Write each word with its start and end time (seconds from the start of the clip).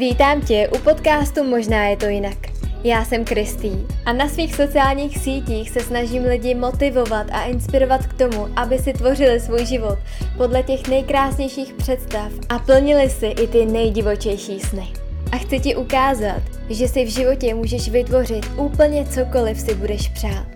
Vítám 0.00 0.40
tě 0.40 0.68
u 0.74 0.78
podcastu 0.78 1.44
Možná 1.44 1.84
je 1.84 1.96
to 1.96 2.06
jinak. 2.06 2.36
Já 2.84 3.04
jsem 3.04 3.24
Kristý 3.24 3.70
a 4.04 4.12
na 4.12 4.28
svých 4.28 4.54
sociálních 4.54 5.18
sítích 5.18 5.70
se 5.70 5.80
snažím 5.80 6.24
lidi 6.24 6.54
motivovat 6.54 7.26
a 7.32 7.42
inspirovat 7.42 8.06
k 8.06 8.12
tomu, 8.12 8.48
aby 8.56 8.78
si 8.78 8.92
tvořili 8.92 9.40
svůj 9.40 9.66
život 9.66 9.98
podle 10.36 10.62
těch 10.62 10.88
nejkrásnějších 10.88 11.74
představ 11.74 12.32
a 12.48 12.58
plnili 12.58 13.10
si 13.10 13.26
i 13.26 13.46
ty 13.46 13.66
nejdivočejší 13.66 14.60
sny. 14.60 14.92
A 15.32 15.36
chci 15.36 15.60
ti 15.60 15.76
ukázat, 15.76 16.42
že 16.70 16.88
si 16.88 17.04
v 17.04 17.08
životě 17.08 17.54
můžeš 17.54 17.88
vytvořit 17.88 18.46
úplně 18.56 19.06
cokoliv 19.06 19.60
si 19.60 19.74
budeš 19.74 20.08
přát. 20.08 20.49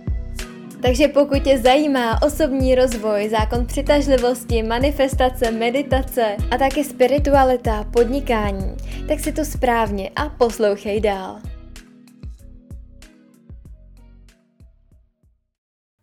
Takže 0.84 1.08
pokud 1.08 1.42
tě 1.42 1.58
zajímá 1.58 2.22
osobní 2.22 2.74
rozvoj, 2.74 3.28
zákon 3.28 3.66
přitažlivosti, 3.66 4.62
manifestace, 4.62 5.50
meditace 5.50 6.36
a 6.50 6.58
taky 6.58 6.84
spiritualita, 6.84 7.84
podnikání, 7.84 8.76
tak 9.08 9.20
si 9.20 9.32
to 9.32 9.44
správně 9.44 10.10
a 10.16 10.28
poslouchej 10.28 11.00
dál. 11.00 11.53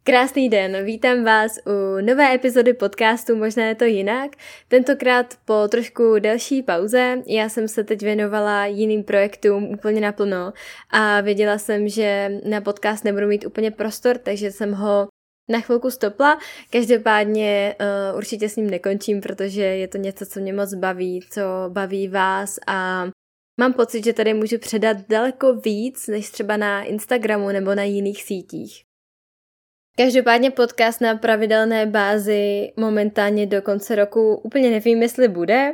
Krásný 0.04 0.50
den, 0.50 0.86
vítám 0.86 1.23
vás 1.23 1.60
u 1.66 2.02
nové 2.02 2.36
epizody 2.36 2.73
podcastu 2.73 3.36
Možná 3.36 3.66
je 3.66 3.76
to 3.76 3.84
jinak. 3.84 4.32
Tentokrát 4.68 5.34
po 5.46 5.68
trošku 5.68 6.20
delší 6.20 6.64
pauze. 6.64 7.22
Já 7.28 7.50
jsem 7.50 7.68
se 7.68 7.84
teď 7.84 8.02
věnovala 8.02 8.66
jiným 8.66 9.04
projektům 9.04 9.64
úplně 9.64 10.02
naplno 10.02 10.54
a 10.90 11.22
věděla 11.22 11.58
jsem, 11.58 11.88
že 11.90 12.32
na 12.50 12.62
podcast 12.62 13.04
nebudu 13.04 13.28
mít 13.28 13.45
úplně 13.45 13.72
prostor, 13.72 14.18
takže 14.18 14.52
jsem 14.52 14.73
ho 14.73 15.08
na 15.50 15.59
chvilku 15.59 15.92
stopla. 15.92 16.40
Každopádně 16.70 17.75
uh, 17.80 18.18
určitě 18.18 18.50
s 18.50 18.56
ním 18.56 18.70
nekončím, 18.70 19.22
protože 19.22 19.64
je 19.64 19.88
to 19.88 19.97
něco, 19.97 20.25
co 20.25 20.40
mě 20.40 20.53
moc 20.53 20.73
baví, 20.73 21.20
co 21.30 21.42
baví 21.68 22.08
vás 22.08 22.59
a 22.68 23.06
mám 23.59 23.73
pocit, 23.73 24.03
že 24.03 24.14
tady 24.14 24.34
můžu 24.34 24.58
předat 24.58 24.97
daleko 25.09 25.53
víc, 25.53 26.08
než 26.08 26.30
třeba 26.30 26.58
na 26.58 26.84
Instagramu 26.84 27.50
nebo 27.50 27.75
na 27.75 27.84
jiných 27.84 28.23
sítích. 28.23 28.91
Každopádně 29.97 30.52
podcast 30.52 31.02
na 31.02 31.16
pravidelné 31.16 31.86
bázi 31.86 32.72
momentálně 32.78 33.45
do 33.45 33.61
konce 33.61 33.95
roku 33.95 34.36
úplně 34.36 34.70
nevím, 34.70 35.02
jestli 35.02 35.28
bude. 35.28 35.73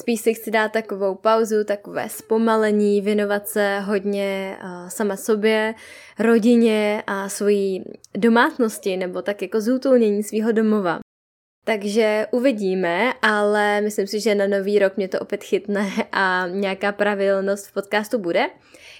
Spíš 0.00 0.20
si 0.20 0.34
chci 0.34 0.50
dát 0.50 0.72
takovou 0.72 1.14
pauzu, 1.14 1.64
takové 1.64 2.08
zpomalení, 2.08 3.00
věnovat 3.00 3.48
se 3.48 3.80
hodně 3.80 4.56
sama 4.88 5.16
sobě, 5.16 5.74
rodině 6.18 7.02
a 7.06 7.28
svojí 7.28 7.84
domácnosti 8.16 8.96
nebo 8.96 9.22
tak 9.22 9.42
jako 9.42 9.60
zútulnění 9.60 10.22
svého 10.22 10.52
domova. 10.52 10.98
Takže 11.64 12.26
uvidíme, 12.30 13.12
ale 13.22 13.80
myslím 13.80 14.06
si, 14.06 14.20
že 14.20 14.34
na 14.34 14.46
nový 14.46 14.78
rok 14.78 14.96
mě 14.96 15.08
to 15.08 15.20
opět 15.20 15.44
chytne 15.44 15.90
a 16.12 16.46
nějaká 16.50 16.92
pravidelnost 16.92 17.66
v 17.66 17.72
podcastu 17.72 18.18
bude. 18.18 18.46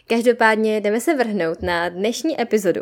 Každopádně 0.07 0.81
jdeme 0.81 1.01
se 1.01 1.15
vrhnout 1.15 1.63
na 1.63 1.89
dnešní 1.89 2.41
epizodu 2.41 2.81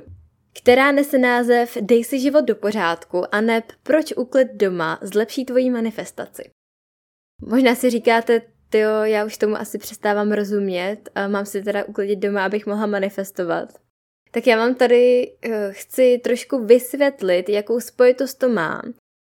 která 0.54 0.92
nese 0.92 1.18
název 1.18 1.76
Dej 1.80 2.04
si 2.04 2.20
život 2.20 2.44
do 2.44 2.54
pořádku 2.54 3.34
a 3.34 3.40
neb 3.40 3.64
Proč 3.82 4.12
uklid 4.16 4.48
doma 4.52 4.98
zlepší 5.02 5.44
tvoji 5.44 5.70
manifestaci. 5.70 6.50
Možná 7.46 7.74
si 7.74 7.90
říkáte, 7.90 8.42
jo, 8.74 8.90
já 9.02 9.24
už 9.24 9.38
tomu 9.38 9.56
asi 9.56 9.78
přestávám 9.78 10.32
rozumět 10.32 10.98
a 11.14 11.28
mám 11.28 11.46
si 11.46 11.62
teda 11.62 11.84
uklidit 11.84 12.18
doma, 12.18 12.44
abych 12.44 12.66
mohla 12.66 12.86
manifestovat. 12.86 13.68
Tak 14.30 14.46
já 14.46 14.56
vám 14.56 14.74
tady 14.74 15.32
uh, 15.46 15.52
chci 15.70 16.20
trošku 16.24 16.64
vysvětlit, 16.64 17.48
jakou 17.48 17.80
spojitost 17.80 18.38
to 18.38 18.48
má 18.48 18.82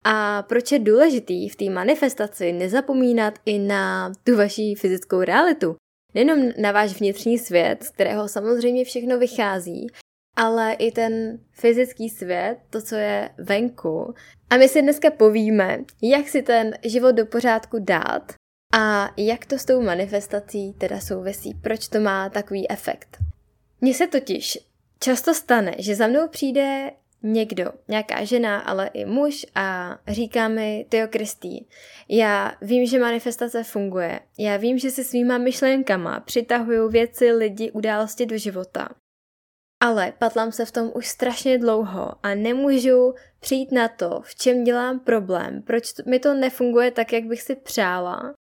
a 0.05 0.43
proč 0.43 0.71
je 0.71 0.79
důležitý 0.79 1.49
v 1.49 1.55
té 1.55 1.69
manifestaci 1.69 2.51
nezapomínat 2.51 3.33
i 3.45 3.59
na 3.59 4.11
tu 4.23 4.35
vaši 4.37 4.73
fyzickou 4.77 5.21
realitu. 5.21 5.75
Nejenom 6.13 6.51
na 6.61 6.71
váš 6.71 6.99
vnitřní 6.99 7.37
svět, 7.37 7.83
z 7.83 7.89
kterého 7.89 8.27
samozřejmě 8.27 8.85
všechno 8.85 9.19
vychází, 9.19 9.87
ale 10.35 10.73
i 10.73 10.91
ten 10.91 11.39
fyzický 11.51 12.09
svět, 12.09 12.57
to, 12.69 12.81
co 12.81 12.95
je 12.95 13.29
venku. 13.37 14.13
A 14.49 14.57
my 14.57 14.69
si 14.69 14.81
dneska 14.81 15.11
povíme, 15.11 15.79
jak 16.01 16.29
si 16.29 16.41
ten 16.41 16.77
život 16.83 17.11
do 17.11 17.25
pořádku 17.25 17.77
dát 17.79 18.33
a 18.73 19.13
jak 19.17 19.45
to 19.45 19.57
s 19.57 19.65
tou 19.65 19.81
manifestací 19.81 20.73
teda 20.73 20.99
souvisí, 20.99 21.53
proč 21.53 21.87
to 21.87 21.99
má 21.99 22.29
takový 22.29 22.71
efekt. 22.71 23.17
Mně 23.81 23.93
se 23.93 24.07
totiž 24.07 24.59
často 24.99 25.33
stane, 25.33 25.75
že 25.79 25.95
za 25.95 26.07
mnou 26.07 26.27
přijde 26.27 26.91
někdo, 27.23 27.71
nějaká 27.87 28.23
žena, 28.23 28.59
ale 28.59 28.87
i 28.87 29.05
muž 29.05 29.45
a 29.55 29.97
říká 30.07 30.47
mi, 30.47 30.85
Teo 30.89 31.07
Kristý, 31.07 31.65
já 32.09 32.55
vím, 32.61 32.85
že 32.85 32.99
manifestace 32.99 33.63
funguje, 33.63 34.19
já 34.39 34.57
vím, 34.57 34.77
že 34.77 34.91
si 34.91 35.03
svýma 35.03 35.37
myšlenkama 35.37 36.19
přitahují 36.19 36.91
věci, 36.91 37.31
lidi, 37.31 37.71
události 37.71 38.25
do 38.25 38.37
života. 38.37 38.89
Ale 39.85 40.13
patlám 40.19 40.51
se 40.51 40.65
v 40.65 40.71
tom 40.71 40.91
už 40.95 41.07
strašně 41.07 41.57
dlouho 41.57 42.13
a 42.23 42.35
nemůžu 42.35 43.13
přijít 43.39 43.71
na 43.71 43.87
to, 43.87 44.21
v 44.23 44.35
čem 44.35 44.63
dělám 44.63 44.99
problém, 44.99 45.61
proč 45.61 45.93
mi 46.05 46.19
to 46.19 46.33
nefunguje 46.33 46.91
tak, 46.91 47.13
jak 47.13 47.23
bych 47.23 47.41
si 47.41 47.55
přála. 47.55 48.33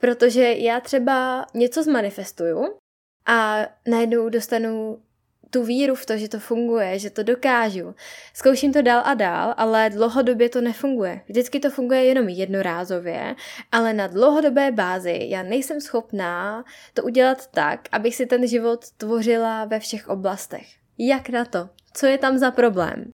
Protože 0.00 0.52
já 0.52 0.80
třeba 0.80 1.46
něco 1.54 1.82
zmanifestuju 1.82 2.78
a 3.26 3.66
najednou 3.86 4.28
dostanu 4.28 5.02
tu 5.50 5.62
víru 5.62 5.94
v 5.94 6.06
to, 6.06 6.16
že 6.16 6.28
to 6.28 6.38
funguje, 6.38 6.98
že 6.98 7.10
to 7.10 7.22
dokážu. 7.22 7.94
Zkouším 8.34 8.72
to 8.72 8.82
dál 8.82 9.02
a 9.04 9.14
dál, 9.14 9.54
ale 9.56 9.90
dlouhodobě 9.90 10.48
to 10.48 10.60
nefunguje. 10.60 11.20
Vždycky 11.28 11.60
to 11.60 11.70
funguje 11.70 12.04
jenom 12.04 12.28
jednorázově, 12.28 13.34
ale 13.72 13.92
na 13.92 14.06
dlouhodobé 14.06 14.70
bázi 14.70 15.26
já 15.28 15.42
nejsem 15.42 15.80
schopná 15.80 16.64
to 16.94 17.02
udělat 17.02 17.46
tak, 17.46 17.80
abych 17.92 18.16
si 18.16 18.26
ten 18.26 18.46
život 18.46 18.90
tvořila 18.96 19.64
ve 19.64 19.80
všech 19.80 20.08
oblastech. 20.08 20.77
Jak 20.98 21.28
na 21.28 21.44
to? 21.44 21.68
Co 21.94 22.06
je 22.06 22.18
tam 22.18 22.38
za 22.38 22.50
problém? 22.50 23.10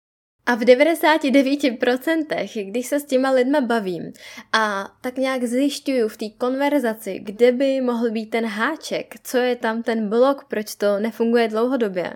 A 0.46 0.54
v 0.54 0.60
99%, 0.60 2.70
když 2.70 2.86
se 2.86 3.00
s 3.00 3.04
těma 3.04 3.30
lidma 3.30 3.60
bavím 3.60 4.12
a 4.52 4.94
tak 5.00 5.16
nějak 5.16 5.44
zjišťuju 5.44 6.08
v 6.08 6.16
té 6.16 6.26
konverzaci, 6.38 7.18
kde 7.18 7.52
by 7.52 7.80
mohl 7.80 8.10
být 8.10 8.26
ten 8.26 8.46
háček, 8.46 9.14
co 9.22 9.38
je 9.38 9.56
tam 9.56 9.82
ten 9.82 10.08
blok, 10.08 10.44
proč 10.44 10.74
to 10.74 10.98
nefunguje 10.98 11.48
dlouhodobě, 11.48 12.14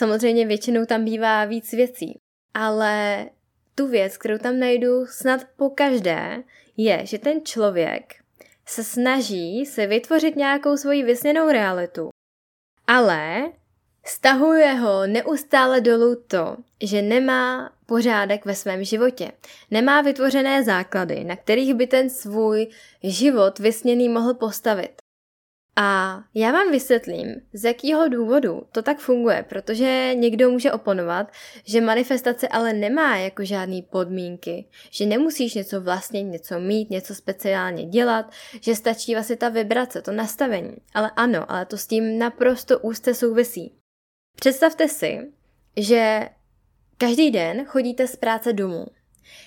Samozřejmě 0.00 0.46
většinou 0.46 0.86
tam 0.86 1.04
bývá 1.04 1.44
víc 1.44 1.72
věcí, 1.72 2.18
ale 2.54 3.26
tu 3.74 3.88
věc, 3.88 4.16
kterou 4.16 4.38
tam 4.38 4.58
najdu 4.58 5.06
snad 5.06 5.40
po 5.56 5.70
každé, 5.70 6.42
je, 6.76 7.06
že 7.06 7.18
ten 7.18 7.44
člověk 7.44 8.14
se 8.66 8.84
snaží 8.84 9.66
se 9.66 9.86
vytvořit 9.86 10.36
nějakou 10.36 10.76
svoji 10.76 11.02
vysněnou 11.02 11.48
realitu, 11.48 12.08
ale 12.86 13.52
stahuje 14.10 14.74
ho 14.74 15.06
neustále 15.06 15.80
dolů 15.80 16.16
to, 16.26 16.56
že 16.82 17.02
nemá 17.02 17.72
pořádek 17.86 18.44
ve 18.44 18.54
svém 18.54 18.84
životě. 18.84 19.32
Nemá 19.70 20.00
vytvořené 20.00 20.64
základy, 20.64 21.24
na 21.24 21.36
kterých 21.36 21.74
by 21.74 21.86
ten 21.86 22.10
svůj 22.10 22.68
život 23.02 23.58
vysněný 23.58 24.08
mohl 24.08 24.34
postavit. 24.34 24.92
A 25.76 26.20
já 26.34 26.52
vám 26.52 26.70
vysvětlím, 26.70 27.34
z 27.52 27.64
jakého 27.64 28.08
důvodu 28.08 28.62
to 28.72 28.82
tak 28.82 28.98
funguje, 28.98 29.44
protože 29.48 30.14
někdo 30.14 30.50
může 30.50 30.72
oponovat, 30.72 31.32
že 31.64 31.80
manifestace 31.80 32.48
ale 32.48 32.72
nemá 32.72 33.16
jako 33.16 33.44
žádný 33.44 33.82
podmínky, 33.82 34.64
že 34.90 35.06
nemusíš 35.06 35.54
něco 35.54 35.80
vlastně 35.80 36.22
něco 36.22 36.60
mít, 36.60 36.90
něco 36.90 37.14
speciálně 37.14 37.84
dělat, 37.84 38.30
že 38.60 38.76
stačí 38.76 39.14
vlastně 39.14 39.36
ta 39.36 39.48
vibrace, 39.48 40.02
to 40.02 40.12
nastavení. 40.12 40.76
Ale 40.94 41.10
ano, 41.16 41.52
ale 41.52 41.66
to 41.66 41.78
s 41.78 41.86
tím 41.86 42.18
naprosto 42.18 42.78
úzce 42.78 43.14
souvisí. 43.14 43.79
Představte 44.36 44.88
si, 44.88 45.32
že 45.76 46.28
každý 46.98 47.30
den 47.30 47.64
chodíte 47.64 48.06
z 48.06 48.16
práce 48.16 48.52
domů. 48.52 48.86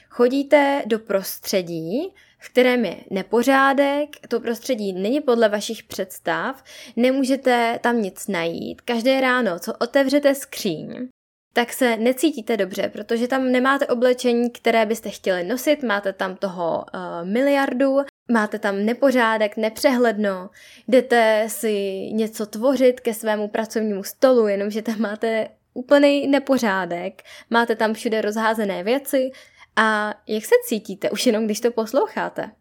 Chodíte 0.09 0.83
do 0.85 0.99
prostředí, 0.99 2.13
v 2.39 2.49
kterém 2.49 2.85
je 2.85 2.95
nepořádek, 3.09 4.09
to 4.27 4.39
prostředí 4.39 4.93
není 4.93 5.21
podle 5.21 5.49
vašich 5.49 5.83
představ, 5.83 6.63
nemůžete 6.95 7.79
tam 7.83 8.01
nic 8.01 8.27
najít. 8.27 8.81
Každé 8.81 9.21
ráno, 9.21 9.59
co 9.59 9.73
otevřete 9.73 10.35
skříň, 10.35 11.07
tak 11.53 11.73
se 11.73 11.97
necítíte 11.97 12.57
dobře, 12.57 12.89
protože 12.93 13.27
tam 13.27 13.51
nemáte 13.51 13.87
oblečení, 13.87 14.49
které 14.49 14.85
byste 14.85 15.09
chtěli 15.09 15.43
nosit, 15.43 15.83
máte 15.83 16.13
tam 16.13 16.35
toho 16.35 16.85
uh, 16.93 17.29
miliardu, 17.29 17.97
máte 18.31 18.59
tam 18.59 18.85
nepořádek, 18.85 19.57
nepřehledno, 19.57 20.49
jdete 20.87 21.45
si 21.49 21.73
něco 22.11 22.45
tvořit 22.45 22.99
ke 22.99 23.13
svému 23.13 23.47
pracovnímu 23.47 24.03
stolu, 24.03 24.47
jenomže 24.47 24.81
tam 24.81 24.99
máte 24.99 25.47
úplný 25.73 26.27
nepořádek, 26.27 27.23
máte 27.49 27.75
tam 27.75 27.93
všude 27.93 28.21
rozházené 28.21 28.83
věci, 28.83 29.31
a 29.75 30.13
jak 30.27 30.45
se 30.45 30.55
cítíte 30.65 31.09
už 31.09 31.25
jenom, 31.25 31.45
když 31.45 31.59
to 31.59 31.71
posloucháte? 31.71 32.51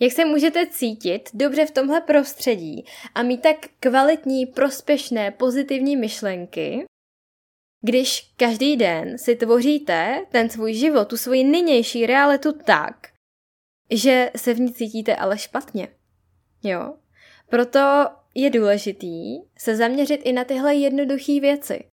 Jak 0.00 0.12
se 0.12 0.24
můžete 0.24 0.66
cítit 0.66 1.30
dobře 1.34 1.66
v 1.66 1.70
tomhle 1.70 2.00
prostředí 2.00 2.84
a 3.14 3.22
mít 3.22 3.42
tak 3.42 3.56
kvalitní, 3.80 4.46
prospěšné, 4.46 5.30
pozitivní 5.30 5.96
myšlenky, 5.96 6.84
když 7.84 8.32
každý 8.36 8.76
den 8.76 9.18
si 9.18 9.36
tvoříte 9.36 10.26
ten 10.30 10.50
svůj 10.50 10.74
život, 10.74 11.08
tu 11.08 11.16
svoji 11.16 11.44
nynější 11.44 12.06
realitu 12.06 12.52
tak, 12.52 13.09
že 13.90 14.30
se 14.36 14.54
v 14.54 14.60
ní 14.60 14.74
cítíte 14.74 15.16
ale 15.16 15.38
špatně. 15.38 15.88
Jo? 16.62 16.94
Proto 17.48 18.06
je 18.34 18.50
důležitý 18.50 19.38
se 19.58 19.76
zaměřit 19.76 20.20
i 20.24 20.32
na 20.32 20.44
tyhle 20.44 20.74
jednoduché 20.74 21.40
věci, 21.40 21.84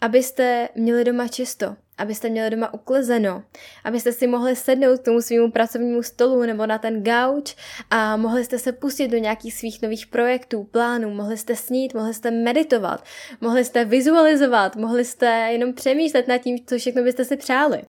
abyste 0.00 0.68
měli 0.74 1.04
doma 1.04 1.28
čisto, 1.28 1.76
abyste 1.98 2.28
měli 2.28 2.50
doma 2.50 2.74
uklizeno, 2.74 3.42
abyste 3.84 4.12
si 4.12 4.26
mohli 4.26 4.56
sednout 4.56 5.00
k 5.00 5.04
tomu 5.04 5.20
svýmu 5.20 5.50
pracovnímu 5.50 6.02
stolu 6.02 6.42
nebo 6.42 6.66
na 6.66 6.78
ten 6.78 7.02
gauč 7.02 7.56
a 7.90 8.16
mohli 8.16 8.44
jste 8.44 8.58
se 8.58 8.72
pustit 8.72 9.08
do 9.08 9.18
nějakých 9.18 9.54
svých 9.54 9.82
nových 9.82 10.06
projektů, 10.06 10.64
plánů, 10.64 11.10
mohli 11.10 11.36
jste 11.36 11.56
snít, 11.56 11.94
mohli 11.94 12.14
jste 12.14 12.30
meditovat, 12.30 13.04
mohli 13.40 13.64
jste 13.64 13.84
vizualizovat, 13.84 14.76
mohli 14.76 15.04
jste 15.04 15.48
jenom 15.52 15.74
přemýšlet 15.74 16.28
nad 16.28 16.38
tím, 16.38 16.66
co 16.66 16.78
všechno 16.78 17.02
byste 17.02 17.24
si 17.24 17.36
přáli. 17.36 17.82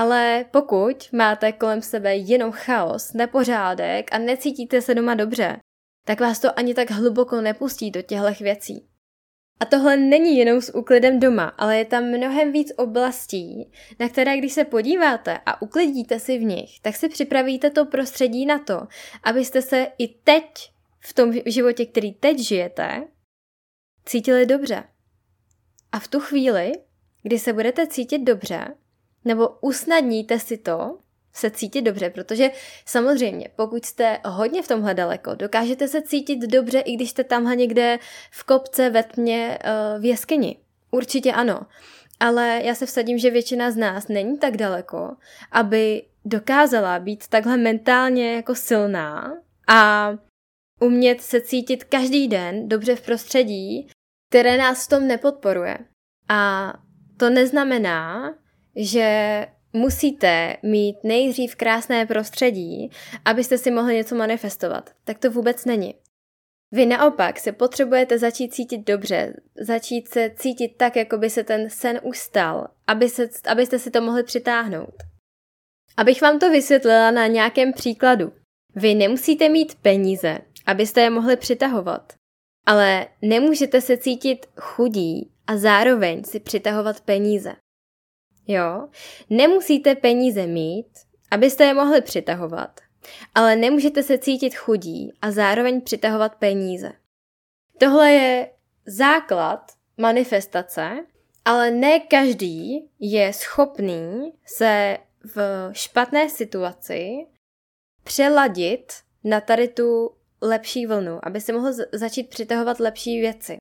Ale 0.00 0.44
pokud 0.50 1.12
máte 1.12 1.52
kolem 1.52 1.82
sebe 1.82 2.16
jenom 2.16 2.52
chaos, 2.52 3.12
nepořádek 3.12 4.14
a 4.14 4.18
necítíte 4.18 4.82
se 4.82 4.94
doma 4.94 5.14
dobře, 5.14 5.60
tak 6.06 6.20
vás 6.20 6.38
to 6.38 6.58
ani 6.58 6.74
tak 6.74 6.90
hluboko 6.90 7.40
nepustí 7.40 7.90
do 7.90 8.02
těchto 8.02 8.44
věcí. 8.44 8.88
A 9.60 9.64
tohle 9.64 9.96
není 9.96 10.38
jenom 10.38 10.60
s 10.60 10.74
úklidem 10.74 11.20
doma, 11.20 11.44
ale 11.44 11.78
je 11.78 11.84
tam 11.84 12.04
mnohem 12.04 12.52
víc 12.52 12.72
oblastí, 12.76 13.72
na 13.98 14.08
které 14.08 14.38
když 14.38 14.52
se 14.52 14.64
podíváte 14.64 15.38
a 15.46 15.62
uklidíte 15.62 16.20
si 16.20 16.38
v 16.38 16.42
nich, 16.42 16.80
tak 16.82 16.96
si 16.96 17.08
připravíte 17.08 17.70
to 17.70 17.86
prostředí 17.86 18.46
na 18.46 18.58
to, 18.58 18.80
abyste 19.22 19.62
se 19.62 19.86
i 19.98 20.08
teď, 20.08 20.72
v 21.00 21.12
tom 21.12 21.32
životě, 21.46 21.86
který 21.86 22.12
teď 22.12 22.38
žijete, 22.38 23.08
cítili 24.06 24.46
dobře. 24.46 24.84
A 25.92 25.98
v 25.98 26.08
tu 26.08 26.20
chvíli, 26.20 26.72
kdy 27.22 27.38
se 27.38 27.52
budete 27.52 27.86
cítit 27.86 28.18
dobře, 28.18 28.74
nebo 29.24 29.48
usnadníte 29.60 30.38
si 30.38 30.56
to, 30.56 30.98
se 31.32 31.50
cítit 31.50 31.82
dobře, 31.82 32.10
protože 32.10 32.50
samozřejmě, 32.86 33.48
pokud 33.56 33.84
jste 33.84 34.18
hodně 34.24 34.62
v 34.62 34.68
tomhle 34.68 34.94
daleko, 34.94 35.34
dokážete 35.34 35.88
se 35.88 36.02
cítit 36.02 36.38
dobře, 36.38 36.80
i 36.80 36.96
když 36.96 37.10
jste 37.10 37.24
tamhle 37.24 37.56
někde 37.56 37.98
v 38.30 38.44
kopce 38.44 38.90
ve 38.90 39.02
tmě 39.02 39.58
uh, 39.64 40.02
v 40.02 40.04
jeskyni. 40.04 40.56
Určitě 40.90 41.32
ano. 41.32 41.60
Ale 42.20 42.60
já 42.64 42.74
se 42.74 42.86
vsadím, 42.86 43.18
že 43.18 43.30
většina 43.30 43.70
z 43.70 43.76
nás 43.76 44.08
není 44.08 44.38
tak 44.38 44.56
daleko, 44.56 45.16
aby 45.52 46.02
dokázala 46.24 46.98
být 46.98 47.28
takhle 47.28 47.56
mentálně 47.56 48.34
jako 48.34 48.54
silná 48.54 49.32
a 49.68 50.10
umět 50.80 51.20
se 51.20 51.40
cítit 51.40 51.84
každý 51.84 52.28
den 52.28 52.68
dobře 52.68 52.96
v 52.96 53.00
prostředí, 53.00 53.88
které 54.30 54.58
nás 54.58 54.86
v 54.86 54.88
tom 54.88 55.06
nepodporuje. 55.06 55.78
A 56.28 56.72
to 57.16 57.30
neznamená, 57.30 58.34
že 58.76 59.46
musíte 59.72 60.56
mít 60.62 60.96
nejdřív 61.04 61.56
krásné 61.56 62.06
prostředí, 62.06 62.90
abyste 63.24 63.58
si 63.58 63.70
mohli 63.70 63.94
něco 63.94 64.14
manifestovat. 64.14 64.90
Tak 65.04 65.18
to 65.18 65.30
vůbec 65.30 65.64
není. 65.64 65.94
Vy 66.72 66.86
naopak 66.86 67.40
se 67.40 67.52
potřebujete 67.52 68.18
začít 68.18 68.54
cítit 68.54 68.78
dobře, 68.78 69.34
začít 69.60 70.08
se 70.08 70.30
cítit 70.36 70.76
tak, 70.76 70.96
jako 70.96 71.18
by 71.18 71.30
se 71.30 71.44
ten 71.44 71.70
sen 71.70 72.00
už 72.02 72.18
stal, 72.18 72.68
aby 72.86 73.08
se, 73.08 73.28
abyste 73.46 73.78
si 73.78 73.90
to 73.90 74.00
mohli 74.00 74.22
přitáhnout. 74.22 74.94
Abych 75.96 76.22
vám 76.22 76.38
to 76.38 76.50
vysvětlila 76.50 77.10
na 77.10 77.26
nějakém 77.26 77.72
příkladu. 77.72 78.32
Vy 78.74 78.94
nemusíte 78.94 79.48
mít 79.48 79.74
peníze, 79.74 80.38
abyste 80.66 81.00
je 81.00 81.10
mohli 81.10 81.36
přitahovat, 81.36 82.12
ale 82.66 83.06
nemůžete 83.22 83.80
se 83.80 83.96
cítit 83.96 84.46
chudí 84.56 85.30
a 85.46 85.56
zároveň 85.56 86.24
si 86.24 86.40
přitahovat 86.40 87.00
peníze. 87.00 87.52
Jo? 88.50 88.88
Nemusíte 89.30 89.94
peníze 89.94 90.46
mít, 90.46 90.86
abyste 91.30 91.64
je 91.64 91.74
mohli 91.74 92.00
přitahovat, 92.00 92.80
ale 93.34 93.56
nemůžete 93.56 94.02
se 94.02 94.18
cítit 94.18 94.54
chudí 94.54 95.12
a 95.22 95.30
zároveň 95.30 95.80
přitahovat 95.80 96.34
peníze. 96.34 96.92
Tohle 97.78 98.12
je 98.12 98.50
základ 98.86 99.72
manifestace, 99.98 101.06
ale 101.44 101.70
ne 101.70 102.00
každý 102.00 102.90
je 102.98 103.32
schopný 103.32 104.32
se 104.46 104.98
v 105.24 105.68
špatné 105.72 106.28
situaci 106.28 107.26
přeladit 108.04 108.92
na 109.24 109.40
tady 109.40 109.68
tu 109.68 110.10
lepší 110.42 110.86
vlnu, 110.86 111.18
aby 111.22 111.40
se 111.40 111.52
mohl 111.52 111.72
začít 111.92 112.28
přitahovat 112.28 112.80
lepší 112.80 113.20
věci. 113.20 113.56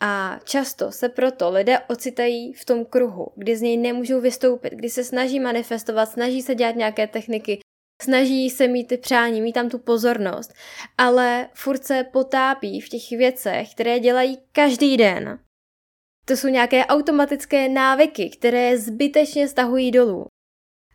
A 0.00 0.40
často 0.44 0.92
se 0.92 1.08
proto 1.08 1.50
lidé 1.50 1.78
ocitají 1.78 2.52
v 2.52 2.64
tom 2.64 2.84
kruhu, 2.84 3.32
kdy 3.36 3.56
z 3.56 3.62
něj 3.62 3.76
nemůžou 3.76 4.20
vystoupit, 4.20 4.72
kdy 4.72 4.90
se 4.90 5.04
snaží 5.04 5.40
manifestovat, 5.40 6.08
snaží 6.08 6.42
se 6.42 6.54
dělat 6.54 6.76
nějaké 6.76 7.06
techniky, 7.06 7.60
snaží 8.02 8.50
se 8.50 8.68
mít 8.68 8.84
ty 8.84 8.96
přání, 8.96 9.40
mít 9.40 9.52
tam 9.52 9.68
tu 9.68 9.78
pozornost, 9.78 10.52
ale 10.98 11.48
furt 11.54 11.84
se 11.84 12.04
potápí 12.04 12.80
v 12.80 12.88
těch 12.88 13.18
věcech, 13.18 13.72
které 13.74 14.00
dělají 14.00 14.38
každý 14.52 14.96
den. 14.96 15.38
To 16.24 16.36
jsou 16.36 16.48
nějaké 16.48 16.86
automatické 16.86 17.68
návyky, 17.68 18.30
které 18.30 18.78
zbytečně 18.78 19.48
stahují 19.48 19.90
dolů. 19.90 20.26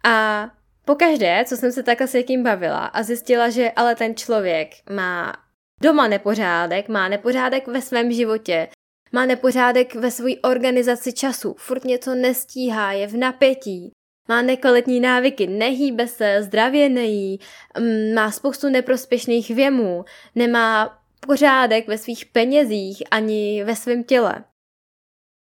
A 0.06 0.48
pokaždé, 0.86 1.44
co 1.48 1.58
jsem 1.58 1.72
se 1.72 1.84
takhle 1.84 2.08
s 2.08 2.14
někým 2.14 2.44
bavila 2.44 2.86
a 2.86 3.04
zjistila, 3.04 3.50
že 3.50 3.72
ale 3.72 3.96
ten 3.96 4.16
člověk 4.16 4.70
má 4.90 5.34
doma 5.82 6.08
nepořádek, 6.08 6.90
má 6.90 7.08
nepořádek 7.08 7.68
ve 7.68 7.82
svém 7.82 8.12
životě, 8.12 8.68
má 9.12 9.26
nepořádek 9.26 9.96
ve 9.96 10.12
své 10.12 10.32
organizaci 10.44 11.14
času, 11.14 11.56
furt 11.58 11.84
něco 11.84 12.16
nestíhá, 12.16 12.92
je 12.92 13.08
v 13.08 13.18
napětí, 13.18 13.92
má 14.28 14.42
nekvalitní 14.42 15.00
návyky, 15.00 15.48
nehýbe 15.48 16.08
se, 16.08 16.44
zdravě 16.44 16.90
nejí, 16.90 17.40
mm, 17.80 18.14
má 18.14 18.32
spoustu 18.32 18.70
neprospěšných 18.70 19.50
věmů, 19.50 20.06
nemá 20.36 20.98
pořádek 21.28 21.88
ve 21.88 21.98
svých 21.98 22.26
penězích 22.26 23.04
ani 23.12 23.64
ve 23.64 23.76
svém 23.76 24.04
těle. 24.04 24.44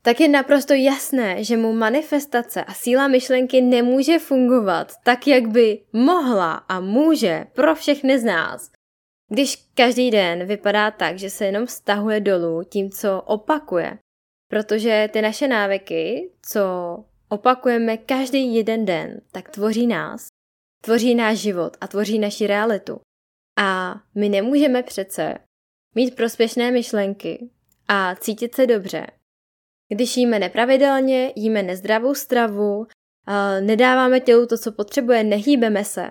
Tak 0.02 0.20
je 0.20 0.28
naprosto 0.28 0.74
jasné, 0.74 1.44
že 1.44 1.56
mu 1.56 1.72
manifestace 1.72 2.64
a 2.64 2.74
síla 2.74 3.08
myšlenky 3.08 3.60
nemůže 3.60 4.18
fungovat 4.18 4.92
tak, 5.04 5.26
jak 5.26 5.48
by 5.48 5.82
mohla 5.92 6.52
a 6.52 6.80
může 6.80 7.46
pro 7.54 7.74
všechny 7.74 8.18
z 8.18 8.24
nás. 8.24 8.70
Když 9.32 9.56
každý 9.74 10.10
den 10.10 10.46
vypadá 10.46 10.90
tak, 10.90 11.18
že 11.18 11.30
se 11.30 11.46
jenom 11.46 11.66
stahuje 11.66 12.20
dolů 12.20 12.62
tím, 12.64 12.90
co 12.90 13.22
opakuje, 13.22 13.98
protože 14.48 15.08
ty 15.12 15.22
naše 15.22 15.48
návyky, 15.48 16.30
co 16.42 16.60
opakujeme 17.28 17.96
každý 17.96 18.54
jeden 18.54 18.84
den, 18.84 19.20
tak 19.32 19.48
tvoří 19.48 19.86
nás, 19.86 20.26
tvoří 20.84 21.14
náš 21.14 21.38
život 21.38 21.76
a 21.80 21.86
tvoří 21.86 22.18
naši 22.18 22.46
realitu. 22.46 23.00
A 23.58 24.00
my 24.14 24.28
nemůžeme 24.28 24.82
přece 24.82 25.34
mít 25.94 26.16
prospěšné 26.16 26.70
myšlenky 26.70 27.50
a 27.88 28.14
cítit 28.14 28.54
se 28.54 28.66
dobře, 28.66 29.06
když 29.88 30.16
jíme 30.16 30.38
nepravidelně, 30.38 31.32
jíme 31.36 31.62
nezdravou 31.62 32.14
stravu, 32.14 32.86
nedáváme 33.60 34.20
tělu 34.20 34.46
to, 34.46 34.58
co 34.58 34.72
potřebuje, 34.72 35.24
nehýbeme 35.24 35.84
se, 35.84 36.10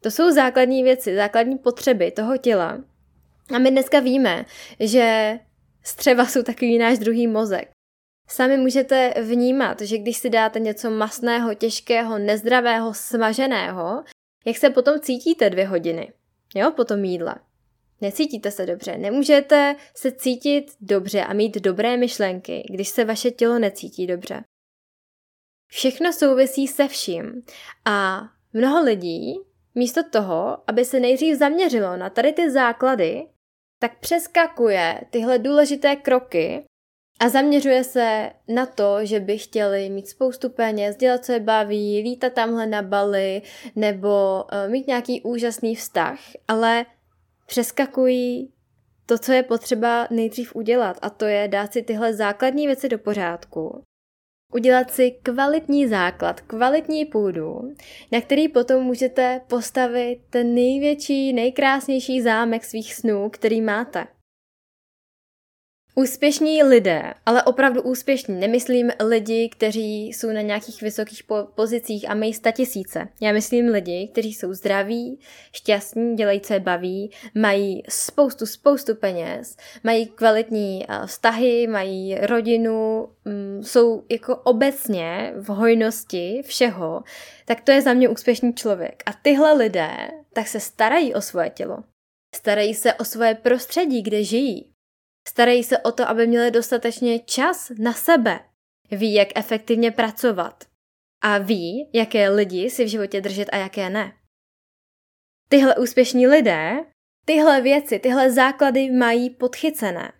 to 0.00 0.10
jsou 0.10 0.30
základní 0.30 0.82
věci, 0.82 1.16
základní 1.16 1.58
potřeby 1.58 2.10
toho 2.10 2.36
těla. 2.36 2.78
A 3.54 3.58
my 3.58 3.70
dneska 3.70 4.00
víme, 4.00 4.44
že 4.80 5.38
střeva 5.82 6.26
jsou 6.26 6.42
takový 6.42 6.78
náš 6.78 6.98
druhý 6.98 7.26
mozek. 7.26 7.70
Sami 8.28 8.56
můžete 8.56 9.14
vnímat, 9.22 9.80
že 9.80 9.98
když 9.98 10.16
si 10.16 10.30
dáte 10.30 10.60
něco 10.60 10.90
masného, 10.90 11.54
těžkého, 11.54 12.18
nezdravého, 12.18 12.94
smaženého, 12.94 14.04
jak 14.46 14.56
se 14.56 14.70
potom 14.70 15.00
cítíte 15.00 15.50
dvě 15.50 15.66
hodiny, 15.66 16.12
jo, 16.54 16.72
po 16.76 16.84
tom 16.84 17.04
jídle. 17.04 17.34
Necítíte 18.00 18.50
se 18.50 18.66
dobře, 18.66 18.98
nemůžete 18.98 19.76
se 19.94 20.12
cítit 20.12 20.76
dobře 20.80 21.24
a 21.24 21.32
mít 21.32 21.54
dobré 21.54 21.96
myšlenky, 21.96 22.66
když 22.70 22.88
se 22.88 23.04
vaše 23.04 23.30
tělo 23.30 23.58
necítí 23.58 24.06
dobře. 24.06 24.44
Všechno 25.70 26.12
souvisí 26.12 26.66
se 26.66 26.88
vším 26.88 27.42
a 27.84 28.20
mnoho 28.52 28.84
lidí 28.84 29.47
místo 29.78 30.02
toho, 30.10 30.58
aby 30.66 30.84
se 30.84 31.00
nejdřív 31.00 31.38
zaměřilo 31.38 31.96
na 31.96 32.10
tady 32.10 32.32
ty 32.32 32.50
základy, 32.50 33.26
tak 33.78 33.98
přeskakuje 33.98 35.00
tyhle 35.10 35.38
důležité 35.38 35.96
kroky 35.96 36.64
a 37.20 37.28
zaměřuje 37.28 37.84
se 37.84 38.30
na 38.48 38.66
to, 38.66 38.98
že 39.02 39.20
by 39.20 39.38
chtěli 39.38 39.90
mít 39.90 40.08
spoustu 40.08 40.50
peněz, 40.50 40.96
dělat, 40.96 41.24
co 41.24 41.32
je 41.32 41.40
baví, 41.40 42.02
lítat 42.02 42.32
tamhle 42.32 42.66
na 42.66 42.82
Bali 42.82 43.42
nebo 43.76 44.44
uh, 44.44 44.70
mít 44.70 44.86
nějaký 44.86 45.22
úžasný 45.22 45.74
vztah, 45.74 46.18
ale 46.48 46.86
přeskakují 47.46 48.52
to, 49.06 49.18
co 49.18 49.32
je 49.32 49.42
potřeba 49.42 50.08
nejdřív 50.10 50.56
udělat 50.56 50.98
a 51.02 51.10
to 51.10 51.24
je 51.24 51.48
dát 51.48 51.72
si 51.72 51.82
tyhle 51.82 52.14
základní 52.14 52.66
věci 52.66 52.88
do 52.88 52.98
pořádku 52.98 53.82
udělat 54.52 54.90
si 54.90 55.10
kvalitní 55.22 55.88
základ, 55.88 56.40
kvalitní 56.40 57.04
půdu, 57.04 57.74
na 58.12 58.20
který 58.20 58.48
potom 58.48 58.82
můžete 58.82 59.40
postavit 59.48 60.18
ten 60.30 60.54
největší, 60.54 61.32
nejkrásnější 61.32 62.22
zámek 62.22 62.64
svých 62.64 62.94
snů, 62.94 63.30
který 63.30 63.60
máte. 63.60 64.06
Úspěšní 65.98 66.62
lidé, 66.62 67.14
ale 67.26 67.42
opravdu 67.42 67.82
úspěšní, 67.82 68.40
nemyslím 68.40 68.90
lidi, 69.08 69.48
kteří 69.48 70.08
jsou 70.08 70.28
na 70.28 70.40
nějakých 70.40 70.82
vysokých 70.82 71.24
po- 71.24 71.46
pozicích 71.54 72.10
a 72.10 72.14
mají 72.14 72.32
tisíce. 72.52 73.08
Já 73.20 73.32
myslím 73.32 73.66
lidi, 73.66 74.08
kteří 74.12 74.34
jsou 74.34 74.54
zdraví, 74.54 75.20
šťastní, 75.52 76.16
dělají, 76.16 76.40
co 76.40 76.52
je 76.52 76.60
baví, 76.60 77.10
mají 77.34 77.82
spoustu, 77.88 78.46
spoustu 78.46 78.94
peněz, 78.94 79.56
mají 79.84 80.06
kvalitní 80.06 80.86
eh, 80.88 81.06
vztahy, 81.06 81.66
mají 81.66 82.18
rodinu, 82.20 83.08
mm, 83.24 83.62
jsou 83.62 84.04
jako 84.10 84.36
obecně 84.36 85.32
v 85.36 85.48
hojnosti 85.48 86.42
všeho, 86.44 87.02
tak 87.44 87.60
to 87.60 87.72
je 87.72 87.82
za 87.82 87.94
mě 87.94 88.08
úspěšný 88.08 88.54
člověk. 88.54 89.02
A 89.06 89.12
tyhle 89.12 89.52
lidé 89.52 89.90
tak 90.32 90.48
se 90.48 90.60
starají 90.60 91.14
o 91.14 91.20
svoje 91.20 91.50
tělo. 91.50 91.78
Starají 92.34 92.74
se 92.74 92.94
o 92.94 93.04
svoje 93.04 93.34
prostředí, 93.34 94.02
kde 94.02 94.24
žijí. 94.24 94.77
Starají 95.28 95.64
se 95.64 95.78
o 95.78 95.92
to, 95.92 96.08
aby 96.08 96.26
měli 96.26 96.50
dostatečně 96.50 97.18
čas 97.18 97.72
na 97.78 97.92
sebe. 97.92 98.40
Ví, 98.90 99.14
jak 99.14 99.28
efektivně 99.34 99.90
pracovat. 99.90 100.64
A 101.20 101.38
ví, 101.38 101.90
jaké 101.92 102.28
lidi 102.28 102.70
si 102.70 102.84
v 102.84 102.88
životě 102.88 103.20
držet 103.20 103.48
a 103.52 103.56
jaké 103.56 103.90
ne. 103.90 104.12
Tyhle 105.48 105.76
úspěšní 105.76 106.26
lidé 106.26 106.84
tyhle 107.24 107.60
věci, 107.60 107.98
tyhle 107.98 108.32
základy 108.32 108.90
mají 108.90 109.30
podchycené. 109.30 110.12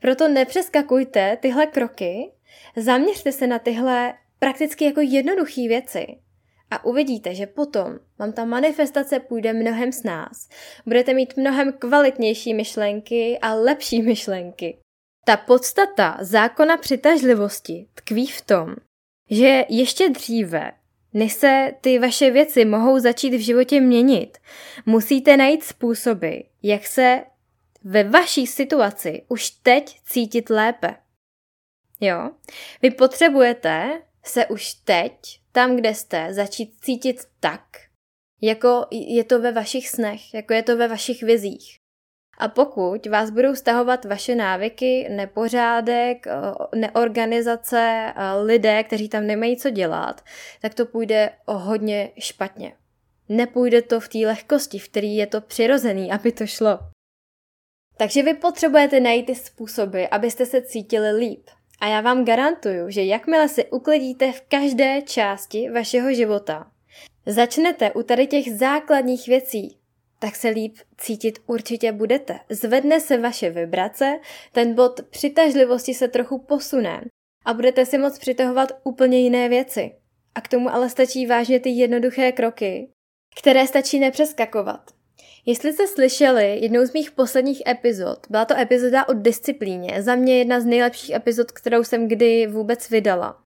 Proto 0.00 0.28
nepřeskakujte 0.28 1.36
tyhle 1.36 1.66
kroky, 1.66 2.32
zaměřte 2.76 3.32
se 3.32 3.46
na 3.46 3.58
tyhle 3.58 4.14
prakticky 4.38 4.84
jako 4.84 5.00
jednoduché 5.00 5.68
věci 5.68 6.06
a 6.70 6.84
uvidíte, 6.84 7.34
že 7.34 7.46
potom 7.46 7.98
vám 8.18 8.32
ta 8.32 8.44
manifestace 8.44 9.20
půjde 9.20 9.52
mnohem 9.52 9.92
s 9.92 10.02
nás. 10.02 10.48
Budete 10.86 11.14
mít 11.14 11.36
mnohem 11.36 11.72
kvalitnější 11.72 12.54
myšlenky 12.54 13.38
a 13.42 13.54
lepší 13.54 14.02
myšlenky. 14.02 14.78
Ta 15.24 15.36
podstata 15.36 16.16
zákona 16.20 16.76
přitažlivosti 16.76 17.88
tkví 17.94 18.26
v 18.26 18.40
tom, 18.40 18.74
že 19.30 19.64
ještě 19.68 20.08
dříve, 20.08 20.72
než 21.12 21.32
se 21.32 21.72
ty 21.80 21.98
vaše 21.98 22.30
věci 22.30 22.64
mohou 22.64 22.98
začít 22.98 23.34
v 23.34 23.44
životě 23.44 23.80
měnit, 23.80 24.38
musíte 24.86 25.36
najít 25.36 25.64
způsoby, 25.64 26.36
jak 26.62 26.86
se 26.86 27.24
ve 27.84 28.04
vaší 28.04 28.46
situaci 28.46 29.22
už 29.28 29.50
teď 29.50 30.00
cítit 30.04 30.50
lépe. 30.50 30.96
Jo? 32.00 32.30
Vy 32.82 32.90
potřebujete 32.90 34.02
se 34.24 34.46
už 34.46 34.74
teď 34.74 35.40
tam, 35.56 35.76
kde 35.76 35.94
jste, 35.94 36.34
začít 36.34 36.74
cítit 36.80 37.16
tak, 37.40 37.62
jako 38.42 38.86
je 38.90 39.24
to 39.24 39.40
ve 39.40 39.52
vašich 39.52 39.88
snech, 39.88 40.34
jako 40.34 40.52
je 40.52 40.62
to 40.62 40.76
ve 40.76 40.88
vašich 40.88 41.22
vizích. 41.22 41.76
A 42.38 42.48
pokud 42.48 43.06
vás 43.06 43.30
budou 43.30 43.54
stahovat 43.54 44.04
vaše 44.04 44.34
návyky, 44.34 45.08
nepořádek, 45.10 46.26
neorganizace, 46.74 48.12
lidé, 48.42 48.84
kteří 48.84 49.08
tam 49.08 49.26
nemají 49.26 49.56
co 49.56 49.70
dělat, 49.70 50.24
tak 50.60 50.74
to 50.74 50.86
půjde 50.86 51.30
o 51.46 51.58
hodně 51.58 52.10
špatně. 52.18 52.76
Nepůjde 53.28 53.82
to 53.82 54.00
v 54.00 54.08
té 54.08 54.18
lehkosti, 54.18 54.78
v 54.78 54.88
který 54.88 55.16
je 55.16 55.26
to 55.26 55.40
přirozený, 55.40 56.12
aby 56.12 56.32
to 56.32 56.46
šlo. 56.46 56.78
Takže 57.96 58.22
vy 58.22 58.34
potřebujete 58.34 59.00
najít 59.00 59.26
ty 59.26 59.34
způsoby, 59.34 60.04
abyste 60.10 60.46
se 60.46 60.62
cítili 60.62 61.12
líp. 61.12 61.50
A 61.80 61.86
já 61.86 62.00
vám 62.00 62.24
garantuju, 62.24 62.90
že 62.90 63.02
jakmile 63.02 63.48
si 63.48 63.64
uklidíte 63.64 64.32
v 64.32 64.40
každé 64.40 65.02
části 65.02 65.70
vašeho 65.70 66.14
života, 66.14 66.70
začnete 67.26 67.92
u 67.92 68.02
tady 68.02 68.26
těch 68.26 68.52
základních 68.52 69.26
věcí, 69.26 69.78
tak 70.18 70.36
se 70.36 70.48
líp 70.48 70.76
cítit 70.98 71.38
určitě 71.46 71.92
budete. 71.92 72.40
Zvedne 72.50 73.00
se 73.00 73.18
vaše 73.18 73.50
vibrace, 73.50 74.18
ten 74.52 74.74
bod 74.74 75.00
přitažlivosti 75.10 75.94
se 75.94 76.08
trochu 76.08 76.38
posune 76.38 77.04
a 77.44 77.54
budete 77.54 77.86
si 77.86 77.98
moct 77.98 78.18
přitahovat 78.18 78.72
úplně 78.84 79.18
jiné 79.18 79.48
věci. 79.48 79.94
A 80.34 80.40
k 80.40 80.48
tomu 80.48 80.70
ale 80.70 80.90
stačí 80.90 81.26
vážně 81.26 81.60
ty 81.60 81.70
jednoduché 81.70 82.32
kroky, 82.32 82.88
které 83.38 83.66
stačí 83.66 83.98
nepřeskakovat. 83.98 84.90
Jestli 85.46 85.72
jste 85.72 85.86
slyšeli 85.86 86.58
jednou 86.58 86.86
z 86.86 86.92
mých 86.92 87.10
posledních 87.10 87.62
epizod, 87.66 88.26
byla 88.30 88.44
to 88.44 88.56
epizoda 88.56 89.08
o 89.08 89.12
disciplíně, 89.12 90.02
za 90.02 90.14
mě 90.14 90.38
jedna 90.38 90.60
z 90.60 90.64
nejlepších 90.64 91.14
epizod, 91.14 91.52
kterou 91.52 91.84
jsem 91.84 92.08
kdy 92.08 92.46
vůbec 92.46 92.90
vydala. 92.90 93.42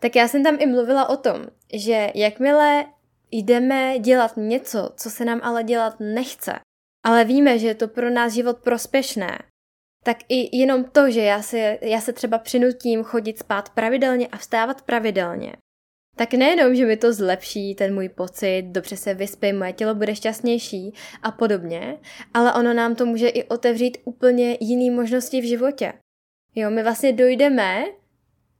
Tak 0.00 0.16
já 0.16 0.28
jsem 0.28 0.42
tam 0.42 0.56
i 0.60 0.66
mluvila 0.66 1.08
o 1.08 1.16
tom, 1.16 1.46
že 1.72 2.10
jakmile 2.14 2.84
jdeme 3.30 3.98
dělat 3.98 4.32
něco, 4.36 4.90
co 4.96 5.10
se 5.10 5.24
nám 5.24 5.40
ale 5.42 5.64
dělat 5.64 5.96
nechce, 6.00 6.52
ale 7.04 7.24
víme, 7.24 7.58
že 7.58 7.66
je 7.66 7.74
to 7.74 7.88
pro 7.88 8.10
nás 8.10 8.32
život 8.32 8.58
prospěšné, 8.58 9.38
tak 10.04 10.16
i 10.28 10.56
jenom 10.56 10.84
to, 10.84 11.10
že 11.10 11.20
já 11.20 11.42
se, 11.42 11.78
já 11.80 12.00
se 12.00 12.12
třeba 12.12 12.38
přinutím 12.38 13.04
chodit 13.04 13.38
spát 13.38 13.70
pravidelně 13.70 14.26
a 14.26 14.36
vstávat 14.36 14.82
pravidelně, 14.82 15.56
tak 16.16 16.34
nejenom, 16.34 16.74
že 16.74 16.86
mi 16.86 16.96
to 16.96 17.12
zlepší 17.12 17.74
ten 17.74 17.94
můj 17.94 18.08
pocit, 18.08 18.62
dobře 18.62 18.96
se 18.96 19.14
vyspím, 19.14 19.58
moje 19.58 19.72
tělo 19.72 19.94
bude 19.94 20.14
šťastnější 20.14 20.94
a 21.22 21.30
podobně, 21.30 21.98
ale 22.34 22.54
ono 22.54 22.74
nám 22.74 22.94
to 22.94 23.06
může 23.06 23.28
i 23.28 23.44
otevřít 23.44 23.98
úplně 24.04 24.56
jiný 24.60 24.90
možnosti 24.90 25.40
v 25.40 25.48
životě. 25.48 25.92
Jo, 26.54 26.70
my 26.70 26.82
vlastně 26.82 27.12
dojdeme 27.12 27.84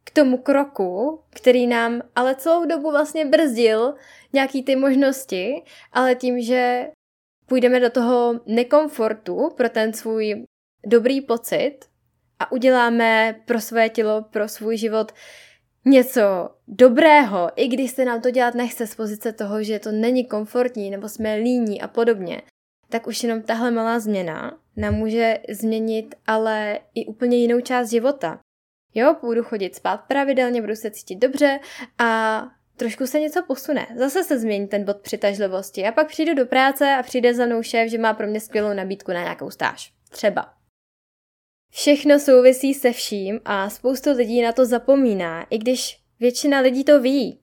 k 0.04 0.10
tomu 0.10 0.38
kroku, 0.38 1.20
který 1.30 1.66
nám 1.66 2.02
ale 2.14 2.34
celou 2.34 2.64
dobu 2.64 2.90
vlastně 2.90 3.24
brzdil 3.24 3.94
nějaký 4.32 4.62
ty 4.62 4.76
možnosti, 4.76 5.62
ale 5.92 6.14
tím, 6.14 6.40
že 6.40 6.86
půjdeme 7.46 7.80
do 7.80 7.90
toho 7.90 8.40
nekomfortu 8.46 9.50
pro 9.56 9.68
ten 9.68 9.92
svůj 9.92 10.44
dobrý 10.86 11.20
pocit 11.20 11.78
a 12.38 12.52
uděláme 12.52 13.40
pro 13.44 13.60
své 13.60 13.88
tělo, 13.88 14.22
pro 14.22 14.48
svůj 14.48 14.76
život 14.76 15.12
něco 15.86 16.50
dobrého, 16.68 17.50
i 17.56 17.68
když 17.68 17.90
se 17.90 18.04
nám 18.04 18.20
to 18.20 18.30
dělat 18.30 18.54
nechce 18.54 18.86
z 18.86 18.94
pozice 18.94 19.32
toho, 19.32 19.62
že 19.62 19.78
to 19.78 19.92
není 19.92 20.24
komfortní 20.24 20.90
nebo 20.90 21.08
jsme 21.08 21.34
líní 21.34 21.82
a 21.82 21.88
podobně, 21.88 22.42
tak 22.88 23.06
už 23.06 23.22
jenom 23.22 23.42
tahle 23.42 23.70
malá 23.70 23.98
změna 23.98 24.58
nám 24.76 24.94
může 24.94 25.38
změnit 25.50 26.14
ale 26.26 26.78
i 26.94 27.06
úplně 27.06 27.36
jinou 27.36 27.60
část 27.60 27.90
života. 27.90 28.40
Jo, 28.94 29.16
půjdu 29.20 29.42
chodit 29.42 29.74
spát 29.74 29.96
pravidelně, 29.96 30.60
budu 30.60 30.74
se 30.74 30.90
cítit 30.90 31.16
dobře 31.16 31.60
a 31.98 32.42
trošku 32.76 33.06
se 33.06 33.20
něco 33.20 33.42
posune. 33.42 33.86
Zase 33.96 34.24
se 34.24 34.38
změní 34.38 34.68
ten 34.68 34.84
bod 34.84 34.96
přitažlivosti 34.96 35.86
a 35.86 35.92
pak 35.92 36.08
přijdu 36.08 36.34
do 36.34 36.46
práce 36.46 36.94
a 36.94 37.02
přijde 37.02 37.34
za 37.34 37.46
mnou 37.46 37.62
šéf, 37.62 37.90
že 37.90 37.98
má 37.98 38.14
pro 38.14 38.26
mě 38.26 38.40
skvělou 38.40 38.72
nabídku 38.72 39.12
na 39.12 39.22
nějakou 39.22 39.50
stáž. 39.50 39.92
Třeba. 40.10 40.55
Všechno 41.78 42.20
souvisí 42.20 42.74
se 42.74 42.92
vším 42.92 43.40
a 43.44 43.70
spoustu 43.70 44.12
lidí 44.12 44.42
na 44.42 44.52
to 44.52 44.66
zapomíná, 44.66 45.46
i 45.50 45.58
když 45.58 45.98
většina 46.20 46.60
lidí 46.60 46.84
to 46.84 47.00
ví, 47.00 47.40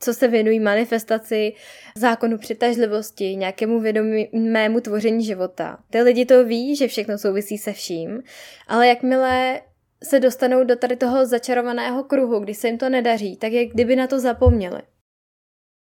co 0.00 0.14
se 0.14 0.28
věnují 0.28 0.60
manifestaci, 0.60 1.52
zákonu 1.96 2.38
přitažlivosti, 2.38 3.36
nějakému 3.36 3.80
vědomému 3.80 4.80
tvoření 4.80 5.24
života. 5.24 5.78
Ty 5.90 6.02
lidi 6.02 6.24
to 6.24 6.44
ví, 6.44 6.76
že 6.76 6.88
všechno 6.88 7.18
souvisí 7.18 7.58
se 7.58 7.72
vším, 7.72 8.22
ale 8.68 8.88
jakmile 8.88 9.60
se 10.04 10.20
dostanou 10.20 10.64
do 10.64 10.76
tady 10.76 10.96
toho 10.96 11.26
začarovaného 11.26 12.04
kruhu, 12.04 12.38
kdy 12.40 12.54
se 12.54 12.68
jim 12.68 12.78
to 12.78 12.88
nedaří, 12.88 13.36
tak 13.36 13.52
jak 13.52 13.68
kdyby 13.68 13.96
na 13.96 14.06
to 14.06 14.20
zapomněli. 14.20 14.82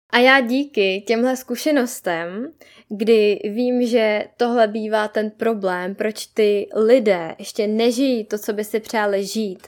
A 0.10 0.18
já 0.20 0.40
díky 0.40 1.04
těmhle 1.08 1.38
zkušenostem, 1.38 2.52
kdy 2.90 3.40
vím, 3.44 3.88
že 3.88 4.28
tohle 4.38 4.68
bývá 4.68 5.08
ten 5.08 5.32
problém, 5.32 5.96
proč 5.96 6.26
ty 6.26 6.70
lidé 6.76 7.36
ještě 7.40 7.68
nežijí 7.68 8.26
to, 8.26 8.38
co 8.38 8.54
by 8.54 8.64
si 8.64 8.80
přáli 8.80 9.26
žít, 9.26 9.64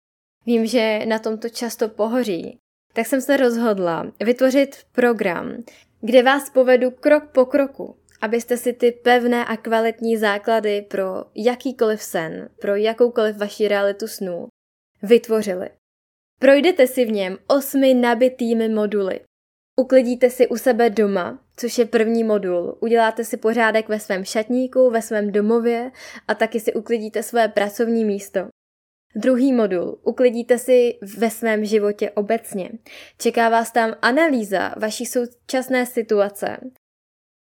vím, 0.46 0.66
že 0.66 1.06
na 1.06 1.20
tomto 1.20 1.50
často 1.50 1.90
pohoří, 1.90 2.58
tak 2.94 3.08
jsem 3.08 3.22
se 3.22 3.38
rozhodla 3.38 4.12
vytvořit 4.20 4.76
program, 4.92 5.64
kde 6.02 6.24
vás 6.24 6.50
povedu 6.50 6.92
krok 6.92 7.24
po 7.32 7.46
kroku, 7.46 7.96
abyste 8.22 8.58
si 8.58 8.74
ty 8.74 8.92
pevné 8.92 9.46
a 9.46 9.58
kvalitní 9.58 10.18
základy 10.18 10.82
pro 10.82 11.26
jakýkoliv 11.36 12.02
sen, 12.02 12.50
pro 12.62 12.76
jakoukoliv 12.76 13.38
vaši 13.38 13.68
realitu 13.68 14.08
snů 14.08 14.48
vytvořili. 15.04 15.70
Projdete 16.40 16.88
si 16.88 17.06
v 17.06 17.12
něm 17.12 17.38
osmi 17.48 17.94
nabitými 17.94 18.70
moduly, 18.70 19.20
Uklidíte 19.80 20.30
si 20.30 20.48
u 20.48 20.58
sebe 20.58 20.90
doma, 20.90 21.40
což 21.58 21.78
je 21.78 21.86
první 21.86 22.24
modul. 22.24 22.78
Uděláte 22.80 23.24
si 23.24 23.38
pořádek 23.38 23.90
ve 23.90 24.00
svém 24.00 24.26
šatníku, 24.26 24.90
ve 24.90 25.02
svém 25.02 25.32
domově 25.32 25.92
a 26.28 26.36
taky 26.36 26.60
si 26.60 26.74
uklidíte 26.74 27.24
své 27.24 27.48
pracovní 27.48 28.06
místo. 28.06 28.48
Druhý 29.16 29.54
modul. 29.54 30.00
Uklidíte 30.04 30.58
si 30.58 31.00
ve 31.18 31.30
svém 31.30 31.66
životě 31.66 32.12
obecně. 32.12 32.70
Čeká 33.18 33.50
vás 33.50 33.72
tam 33.72 33.96
analýza 34.02 34.74
vaší 34.78 35.06
současné 35.06 35.86
situace, 35.86 36.58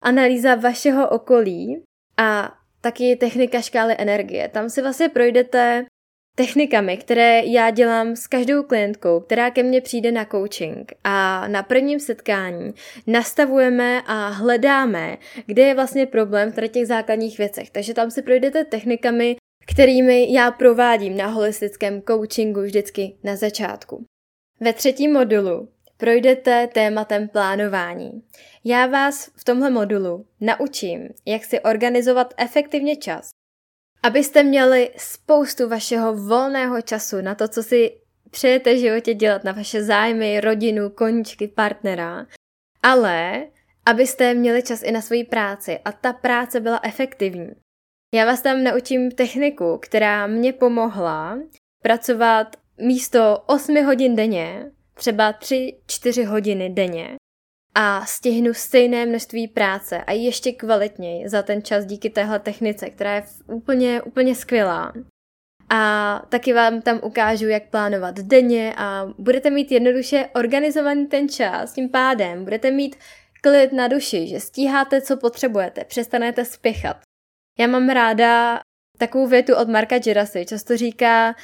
analýza 0.03 0.55
vašeho 0.55 1.09
okolí 1.09 1.83
a 2.17 2.57
taky 2.81 3.15
technika 3.15 3.61
škály 3.61 3.95
energie. 3.97 4.47
Tam 4.47 4.69
si 4.69 4.81
vlastně 4.81 5.09
projdete 5.09 5.85
technikami, 6.39 6.97
které 6.97 7.45
já 7.45 7.69
dělám 7.69 8.15
s 8.15 8.27
každou 8.27 8.63
klientkou, 8.63 9.19
která 9.19 9.51
ke 9.51 9.63
mně 9.63 9.81
přijde 9.81 10.11
na 10.11 10.25
coaching 10.25 10.93
a 11.03 11.47
na 11.47 11.63
prvním 11.63 11.99
setkání 11.99 12.73
nastavujeme 13.07 14.01
a 14.01 14.27
hledáme, 14.27 15.17
kde 15.45 15.63
je 15.63 15.75
vlastně 15.75 16.05
problém 16.05 16.51
v 16.51 16.67
těch 16.67 16.87
základních 16.87 17.37
věcech. 17.37 17.69
Takže 17.69 17.93
tam 17.93 18.11
si 18.11 18.21
projdete 18.21 18.65
technikami, 18.65 19.35
kterými 19.67 20.33
já 20.33 20.51
provádím 20.51 21.17
na 21.17 21.27
holistickém 21.27 22.01
coachingu 22.01 22.61
vždycky 22.61 23.15
na 23.23 23.35
začátku. 23.35 24.05
Ve 24.59 24.73
třetím 24.73 25.13
modulu 25.13 25.69
projdete 25.97 26.67
tématem 26.73 27.27
plánování. 27.27 28.11
Já 28.63 28.85
vás 28.85 29.31
v 29.35 29.43
tomhle 29.43 29.69
modulu 29.69 30.25
naučím, 30.41 31.09
jak 31.25 31.45
si 31.45 31.59
organizovat 31.59 32.33
efektivně 32.37 32.95
čas, 32.95 33.29
abyste 34.03 34.43
měli 34.43 34.91
spoustu 34.97 35.69
vašeho 35.69 36.15
volného 36.15 36.81
času 36.81 37.21
na 37.21 37.35
to, 37.35 37.47
co 37.47 37.63
si 37.63 37.97
přejete 38.31 38.73
v 38.73 38.79
životě 38.79 39.13
dělat, 39.13 39.43
na 39.43 39.51
vaše 39.51 39.83
zájmy, 39.83 40.41
rodinu, 40.41 40.89
koníčky, 40.89 41.47
partnera, 41.47 42.25
ale 42.83 43.47
abyste 43.85 44.33
měli 44.33 44.63
čas 44.63 44.83
i 44.83 44.91
na 44.91 45.01
svoji 45.01 45.23
práci 45.23 45.79
a 45.85 45.91
ta 45.91 46.13
práce 46.13 46.59
byla 46.59 46.79
efektivní. 46.83 47.49
Já 48.15 48.25
vás 48.25 48.41
tam 48.41 48.63
naučím 48.63 49.11
techniku, 49.11 49.77
která 49.81 50.27
mě 50.27 50.53
pomohla 50.53 51.39
pracovat 51.83 52.55
místo 52.81 53.43
8 53.45 53.85
hodin 53.85 54.15
denně, 54.15 54.71
třeba 54.93 55.33
3-4 55.33 56.25
hodiny 56.25 56.69
denně 56.69 57.15
a 57.81 58.05
stihnu 58.05 58.53
stejné 58.53 59.05
množství 59.05 59.47
práce 59.47 60.03
a 60.03 60.11
ještě 60.11 60.51
kvalitněji 60.51 61.29
za 61.29 61.43
ten 61.43 61.63
čas 61.63 61.85
díky 61.85 62.09
téhle 62.09 62.39
technice, 62.39 62.89
která 62.89 63.15
je 63.15 63.23
úplně, 63.47 64.01
úplně 64.01 64.35
skvělá. 64.35 64.93
A 65.69 66.21
taky 66.29 66.53
vám 66.53 66.81
tam 66.81 66.99
ukážu, 67.03 67.47
jak 67.47 67.69
plánovat 67.69 68.19
denně 68.19 68.73
a 68.77 69.05
budete 69.17 69.49
mít 69.49 69.71
jednoduše 69.71 70.29
organizovaný 70.35 71.07
ten 71.07 71.29
čas, 71.29 71.73
tím 71.73 71.89
pádem 71.89 72.43
budete 72.43 72.71
mít 72.71 72.95
klid 73.41 73.73
na 73.73 73.87
duši, 73.87 74.27
že 74.27 74.39
stíháte, 74.39 75.01
co 75.01 75.17
potřebujete, 75.17 75.83
přestanete 75.83 76.45
spěchat. 76.45 76.97
Já 77.59 77.67
mám 77.67 77.89
ráda 77.89 78.59
takovou 78.97 79.27
větu 79.27 79.55
od 79.55 79.69
Marka 79.69 79.99
Girasy, 79.99 80.45
často 80.45 80.77
říká, 80.77 81.35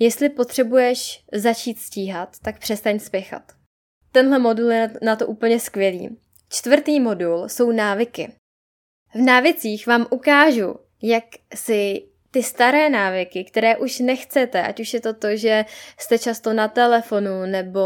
jestli 0.00 0.28
potřebuješ 0.28 1.24
začít 1.32 1.78
stíhat, 1.78 2.36
tak 2.42 2.58
přestaň 2.58 2.98
spěchat. 2.98 3.65
Tenhle 4.16 4.38
modul 4.38 4.70
je 4.70 4.90
na 5.02 5.16
to 5.16 5.26
úplně 5.26 5.60
skvělý. 5.60 6.16
Čtvrtý 6.48 7.00
modul 7.00 7.48
jsou 7.48 7.72
návyky. 7.72 8.32
V 9.14 9.18
návicích 9.18 9.86
vám 9.86 10.06
ukážu, 10.10 10.76
jak 11.02 11.24
si 11.54 12.02
ty 12.30 12.42
staré 12.42 12.90
návyky, 12.90 13.44
které 13.44 13.76
už 13.76 13.98
nechcete, 13.98 14.62
ať 14.62 14.80
už 14.80 14.94
je 14.94 15.00
to 15.00 15.14
to, 15.14 15.36
že 15.36 15.64
jste 15.98 16.18
často 16.18 16.52
na 16.52 16.68
telefonu 16.68 17.46
nebo 17.46 17.80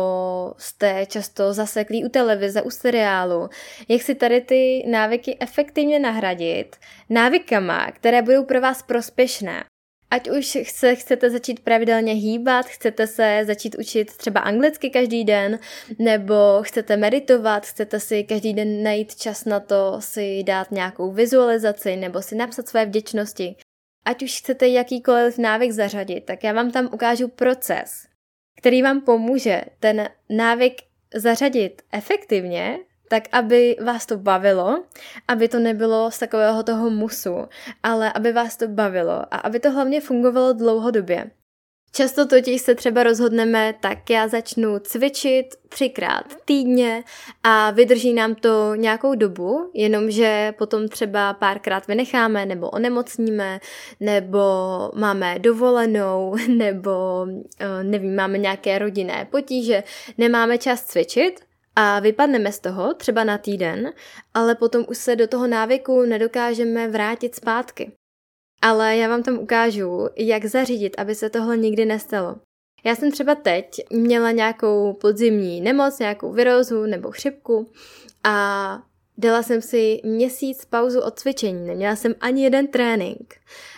jste 0.59 1.07
často 1.07 1.53
zaseklí 1.53 2.05
u 2.05 2.09
televize, 2.09 2.63
u 2.63 2.71
seriálu, 2.71 3.49
jak 3.89 4.03
si 4.03 4.15
tady 4.15 4.41
ty 4.41 4.87
návyky 4.91 5.37
efektivně 5.41 5.99
nahradit 5.99 6.77
návykama, 7.09 7.91
které 7.91 8.23
budou 8.23 8.45
pro 8.45 8.61
vás 8.61 8.83
prospěšné. 8.83 9.65
Ať 10.11 10.31
už 10.31 10.59
se 10.65 10.95
chcete 10.95 11.31
začít 11.31 11.61
pravidelně 11.61 12.13
hýbat, 12.13 12.67
chcete 12.67 13.07
se 13.07 13.43
začít 13.47 13.77
učit 13.79 14.17
třeba 14.17 14.41
anglicky 14.41 14.91
každý 14.91 15.25
den, 15.25 15.59
nebo 15.99 16.35
chcete 16.63 16.97
meditovat, 16.97 17.67
chcete 17.67 18.01
si 18.01 18.25
každý 18.25 18.55
den 18.55 18.83
najít 18.83 19.15
čas 19.15 19.45
na 19.45 19.61
to 19.61 19.97
si 19.99 20.43
dát 20.43 20.71
nějakou 20.71 21.13
vizualizaci 21.13 21.97
nebo 21.97 22.23
si 22.23 22.35
napsat 22.35 22.69
své 22.69 22.87
vděčnosti. 22.87 23.57
Ať 24.05 24.23
už 24.23 24.39
chcete 24.39 24.69
jakýkoliv 24.69 25.39
návyk 25.39 25.73
zařadit, 25.73 26.21
tak 26.21 26.45
já 26.45 26.53
vám 26.53 26.71
tam 26.71 26.89
ukážu 26.93 27.29
proces, 27.29 28.07
který 28.57 28.83
vám 28.83 29.01
pomůže 29.01 29.63
ten 29.81 30.09
návyk 30.29 30.83
zařadit 31.15 31.83
efektivně 31.93 32.79
tak 33.11 33.23
aby 33.33 33.77
vás 33.85 34.07
to 34.07 34.17
bavilo, 34.17 34.85
aby 35.29 35.49
to 35.49 35.59
nebylo 35.59 36.11
z 36.11 36.19
takového 36.19 36.63
toho 36.63 36.91
musu, 36.91 37.49
ale 37.83 38.13
aby 38.13 38.33
vás 38.33 38.57
to 38.57 38.69
bavilo 38.69 39.13
a 39.13 39.37
aby 39.37 39.61
to 39.61 39.71
hlavně 39.71 40.01
fungovalo 40.01 40.53
dlouhodobě. 40.53 41.31
Často 41.93 42.27
totiž 42.27 42.63
se 42.63 42.75
třeba 42.75 43.03
rozhodneme, 43.03 43.75
tak 43.81 44.11
já 44.11 44.29
začnu 44.29 44.79
cvičit 44.79 45.47
třikrát 45.69 46.25
týdně 46.45 47.05
a 47.43 47.71
vydrží 47.71 48.13
nám 48.13 48.35
to 48.35 48.75
nějakou 48.75 49.15
dobu, 49.15 49.71
jenomže 49.75 50.55
potom 50.59 50.89
třeba 50.89 51.35
párkrát 51.35 51.87
vynecháme 51.87 52.47
nebo 52.47 52.71
onemocníme, 52.71 53.61
nebo 54.01 54.41
máme 54.95 55.39
dovolenou, 55.39 56.37
nebo 56.49 57.27
eh, 57.59 57.85
nevím, 57.85 58.17
máme 58.17 58.39
nějaké 58.39 58.79
rodinné 58.79 59.29
potíže, 59.31 59.83
nemáme 60.19 60.59
čas 60.59 60.85
cvičit 60.85 61.50
a 61.83 62.01
vypadneme 62.01 62.53
z 62.53 62.59
toho 62.59 62.95
třeba 62.95 63.25
na 63.25 63.39
týden, 63.39 63.93
ale 64.35 64.55
potom 64.55 64.85
už 64.89 64.99
se 64.99 65.17
do 65.17 65.29
toho 65.29 65.47
návyku 65.47 66.03
nedokážeme 66.03 66.89
vrátit 66.89 67.35
zpátky. 67.35 67.93
Ale 68.63 68.97
já 68.97 69.09
vám 69.09 69.23
tam 69.23 69.39
ukážu, 69.39 70.09
jak 70.17 70.45
zařídit, 70.45 70.95
aby 70.99 71.15
se 71.15 71.31
tohle 71.31 71.57
nikdy 71.57 71.85
nestalo. 71.85 72.37
Já 72.85 72.95
jsem 72.95 73.13
třeba 73.13 73.35
teď 73.35 73.81
měla 73.91 74.31
nějakou 74.31 74.93
podzimní 74.93 75.61
nemoc, 75.61 75.99
nějakou 75.99 76.33
virózu 76.33 76.87
nebo 76.87 77.11
chřipku 77.11 77.71
a 78.25 78.79
dala 79.19 79.43
jsem 79.43 79.63
si 79.63 80.01
měsíc 80.05 80.65
pauzu 80.65 81.01
od 81.01 81.19
cvičení, 81.19 81.67
neměla 81.67 81.97
jsem 81.97 82.15
ani 82.21 82.45
jeden 82.45 82.67
trénink 82.69 83.35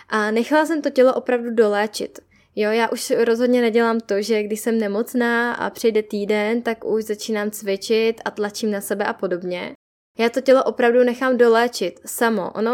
a 0.09 0.31
nechala 0.31 0.65
jsem 0.65 0.81
to 0.81 0.89
tělo 0.89 1.13
opravdu 1.13 1.55
doléčit. 1.55 2.19
Jo, 2.55 2.71
já 2.71 2.89
už 2.89 3.11
rozhodně 3.17 3.61
nedělám 3.61 3.99
to, 3.99 4.21
že 4.21 4.43
když 4.43 4.59
jsem 4.59 4.77
nemocná 4.77 5.53
a 5.53 5.69
přijde 5.69 6.03
týden, 6.03 6.61
tak 6.61 6.85
už 6.85 7.03
začínám 7.03 7.51
cvičit 7.51 8.21
a 8.25 8.31
tlačím 8.31 8.71
na 8.71 8.81
sebe 8.81 9.05
a 9.05 9.13
podobně. 9.13 9.73
Já 10.17 10.29
to 10.29 10.41
tělo 10.41 10.63
opravdu 10.63 11.03
nechám 11.03 11.37
doléčit 11.37 11.99
samo. 12.05 12.51
Ono 12.51 12.71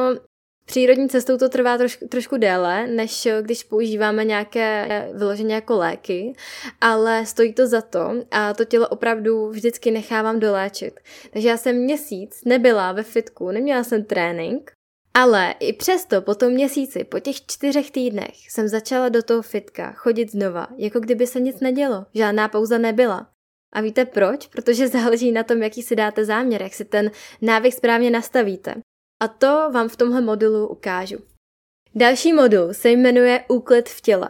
přírodní 0.65 1.09
cestou 1.09 1.37
to 1.37 1.49
trvá 1.49 1.77
troš, 1.77 1.99
trošku 2.09 2.37
déle, 2.37 2.87
než 2.87 3.27
když 3.41 3.63
používáme 3.63 4.25
nějaké 4.25 4.87
vyloženě 5.13 5.55
jako 5.55 5.77
léky, 5.77 6.33
ale 6.81 7.25
stojí 7.25 7.53
to 7.53 7.67
za 7.67 7.81
to 7.81 8.11
a 8.31 8.53
to 8.53 8.65
tělo 8.65 8.87
opravdu 8.87 9.49
vždycky 9.49 9.91
nechávám 9.91 10.39
doléčit. 10.39 10.99
Takže 11.33 11.49
já 11.49 11.57
jsem 11.57 11.75
měsíc 11.75 12.41
nebyla 12.45 12.91
ve 12.91 13.03
fitku, 13.03 13.51
neměla 13.51 13.83
jsem 13.83 14.03
trénink, 14.03 14.71
ale 15.13 15.55
i 15.59 15.73
přesto 15.73 16.21
po 16.21 16.35
tom 16.35 16.53
měsíci, 16.53 17.03
po 17.03 17.19
těch 17.19 17.35
čtyřech 17.45 17.91
týdnech, 17.91 18.51
jsem 18.51 18.67
začala 18.67 19.09
do 19.09 19.23
toho 19.23 19.41
fitka 19.41 19.91
chodit 19.91 20.31
znova, 20.31 20.67
jako 20.77 20.99
kdyby 20.99 21.27
se 21.27 21.39
nic 21.39 21.59
nedělo, 21.59 22.05
žádná 22.13 22.47
pauza 22.47 22.77
nebyla. 22.77 23.29
A 23.73 23.81
víte 23.81 24.05
proč? 24.05 24.47
Protože 24.47 24.87
záleží 24.97 25.31
na 25.31 25.43
tom, 25.43 25.63
jaký 25.63 25.81
si 25.81 25.95
dáte 25.95 26.25
záměr, 26.25 26.61
jak 26.61 26.73
si 26.73 26.85
ten 26.85 27.11
návyk 27.41 27.73
správně 27.73 28.11
nastavíte. 28.11 28.75
A 29.21 29.27
to 29.27 29.69
vám 29.71 29.89
v 29.89 29.95
tomhle 29.95 30.21
modulu 30.21 30.67
ukážu. 30.67 31.17
Další 31.95 32.33
modul 32.33 32.73
se 32.73 32.89
jmenuje 32.89 33.45
Úklid 33.47 33.89
v 33.89 34.01
těle 34.01 34.29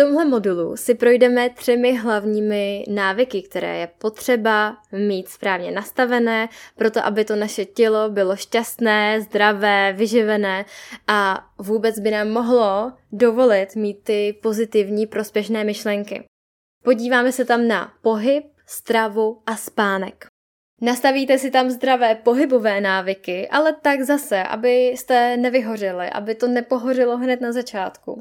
tomhle 0.00 0.24
modulu 0.24 0.76
si 0.76 0.94
projdeme 0.94 1.50
třemi 1.50 1.96
hlavními 1.96 2.84
návyky, 2.88 3.42
které 3.42 3.76
je 3.76 3.86
potřeba 3.98 4.76
mít 4.92 5.28
správně 5.28 5.70
nastavené, 5.70 6.48
proto 6.76 7.04
aby 7.04 7.24
to 7.24 7.36
naše 7.36 7.64
tělo 7.64 8.10
bylo 8.10 8.36
šťastné, 8.36 9.20
zdravé, 9.20 9.92
vyživené 9.92 10.64
a 11.06 11.46
vůbec 11.58 11.98
by 11.98 12.10
nám 12.10 12.28
mohlo 12.28 12.92
dovolit 13.12 13.76
mít 13.76 14.04
ty 14.04 14.38
pozitivní 14.42 15.06
prospěšné 15.06 15.64
myšlenky. 15.64 16.24
Podíváme 16.84 17.32
se 17.32 17.44
tam 17.44 17.68
na 17.68 17.92
pohyb, 18.02 18.44
stravu 18.66 19.42
a 19.46 19.56
spánek. 19.56 20.26
Nastavíte 20.80 21.38
si 21.38 21.50
tam 21.50 21.70
zdravé 21.70 22.14
pohybové 22.14 22.80
návyky, 22.80 23.48
ale 23.48 23.72
tak 23.82 24.02
zase, 24.02 24.42
abyste 24.42 25.36
nevyhořeli, 25.36 26.10
aby 26.10 26.34
to 26.34 26.48
nepohořilo 26.48 27.16
hned 27.16 27.40
na 27.40 27.52
začátku. 27.52 28.18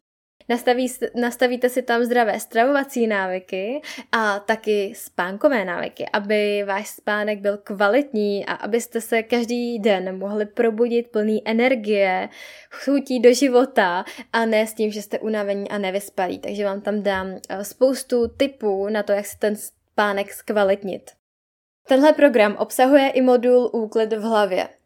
Nastaví, 0.49 0.87
nastavíte 1.15 1.69
si 1.69 1.81
tam 1.81 2.03
zdravé 2.03 2.39
stravovací 2.39 3.07
návyky 3.07 3.81
a 4.11 4.39
taky 4.39 4.93
spánkové 4.95 5.65
návyky, 5.65 6.05
aby 6.13 6.63
váš 6.67 6.87
spánek 6.87 7.39
byl 7.39 7.57
kvalitní 7.57 8.45
a 8.45 8.53
abyste 8.53 9.01
se 9.01 9.23
každý 9.23 9.79
den 9.79 10.17
mohli 10.17 10.45
probudit 10.45 11.07
plný 11.07 11.41
energie, 11.45 12.29
chutí 12.71 13.19
do 13.19 13.33
života 13.33 14.05
a 14.33 14.45
ne 14.45 14.67
s 14.67 14.73
tím, 14.73 14.91
že 14.91 15.01
jste 15.01 15.19
unavení 15.19 15.69
a 15.69 15.77
nevyspalí. 15.77 16.39
Takže 16.39 16.65
vám 16.65 16.81
tam 16.81 17.03
dám 17.03 17.37
eh, 17.49 17.63
spoustu 17.63 18.27
tipů 18.27 18.89
na 18.89 19.03
to, 19.03 19.11
jak 19.11 19.25
si 19.25 19.37
ten 19.37 19.55
spánek 19.55 20.33
zkvalitnit. 20.33 21.11
Tenhle 21.87 22.13
program 22.13 22.55
obsahuje 22.55 23.09
i 23.09 23.21
modul 23.21 23.69
Úklid 23.73 24.13
v 24.13 24.21
hlavě. 24.21 24.78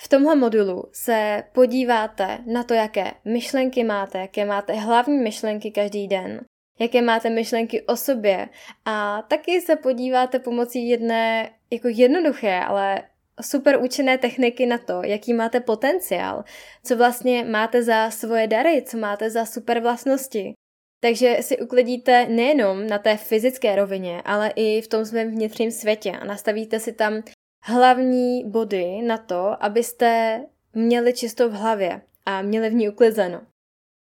V 0.00 0.08
tomhle 0.08 0.36
modulu 0.36 0.84
se 0.92 1.44
podíváte 1.52 2.38
na 2.46 2.64
to, 2.64 2.74
jaké 2.74 3.12
myšlenky 3.24 3.84
máte, 3.84 4.18
jaké 4.18 4.44
máte 4.44 4.72
hlavní 4.72 5.18
myšlenky 5.18 5.70
každý 5.70 6.08
den, 6.08 6.40
jaké 6.80 7.02
máte 7.02 7.30
myšlenky 7.30 7.82
o 7.82 7.96
sobě 7.96 8.48
a 8.84 9.22
taky 9.22 9.60
se 9.60 9.76
podíváte 9.76 10.38
pomocí 10.38 10.88
jedné 10.88 11.50
jako 11.70 11.88
jednoduché, 11.90 12.60
ale 12.60 13.02
super 13.40 13.78
účinné 13.82 14.18
techniky 14.18 14.66
na 14.66 14.78
to, 14.78 15.02
jaký 15.04 15.34
máte 15.34 15.60
potenciál, 15.60 16.44
co 16.84 16.96
vlastně 16.96 17.44
máte 17.44 17.82
za 17.82 18.10
svoje 18.10 18.46
dary, 18.46 18.82
co 18.86 18.98
máte 18.98 19.30
za 19.30 19.44
super 19.44 19.80
vlastnosti. 19.80 20.52
Takže 21.00 21.36
si 21.40 21.58
uklidíte 21.58 22.26
nejenom 22.28 22.86
na 22.86 22.98
té 22.98 23.16
fyzické 23.16 23.76
rovině, 23.76 24.22
ale 24.24 24.52
i 24.56 24.80
v 24.80 24.88
tom 24.88 25.04
svém 25.04 25.30
vnitřním 25.30 25.70
světě 25.70 26.12
a 26.12 26.24
nastavíte 26.24 26.80
si 26.80 26.92
tam 26.92 27.22
hlavní 27.68 28.44
body 28.44 29.02
na 29.02 29.18
to, 29.18 29.64
abyste 29.64 30.40
měli 30.74 31.12
čisto 31.12 31.48
v 31.48 31.52
hlavě 31.52 32.00
a 32.26 32.42
měli 32.42 32.70
v 32.70 32.74
ní 32.74 32.88
uklizeno. 32.88 33.40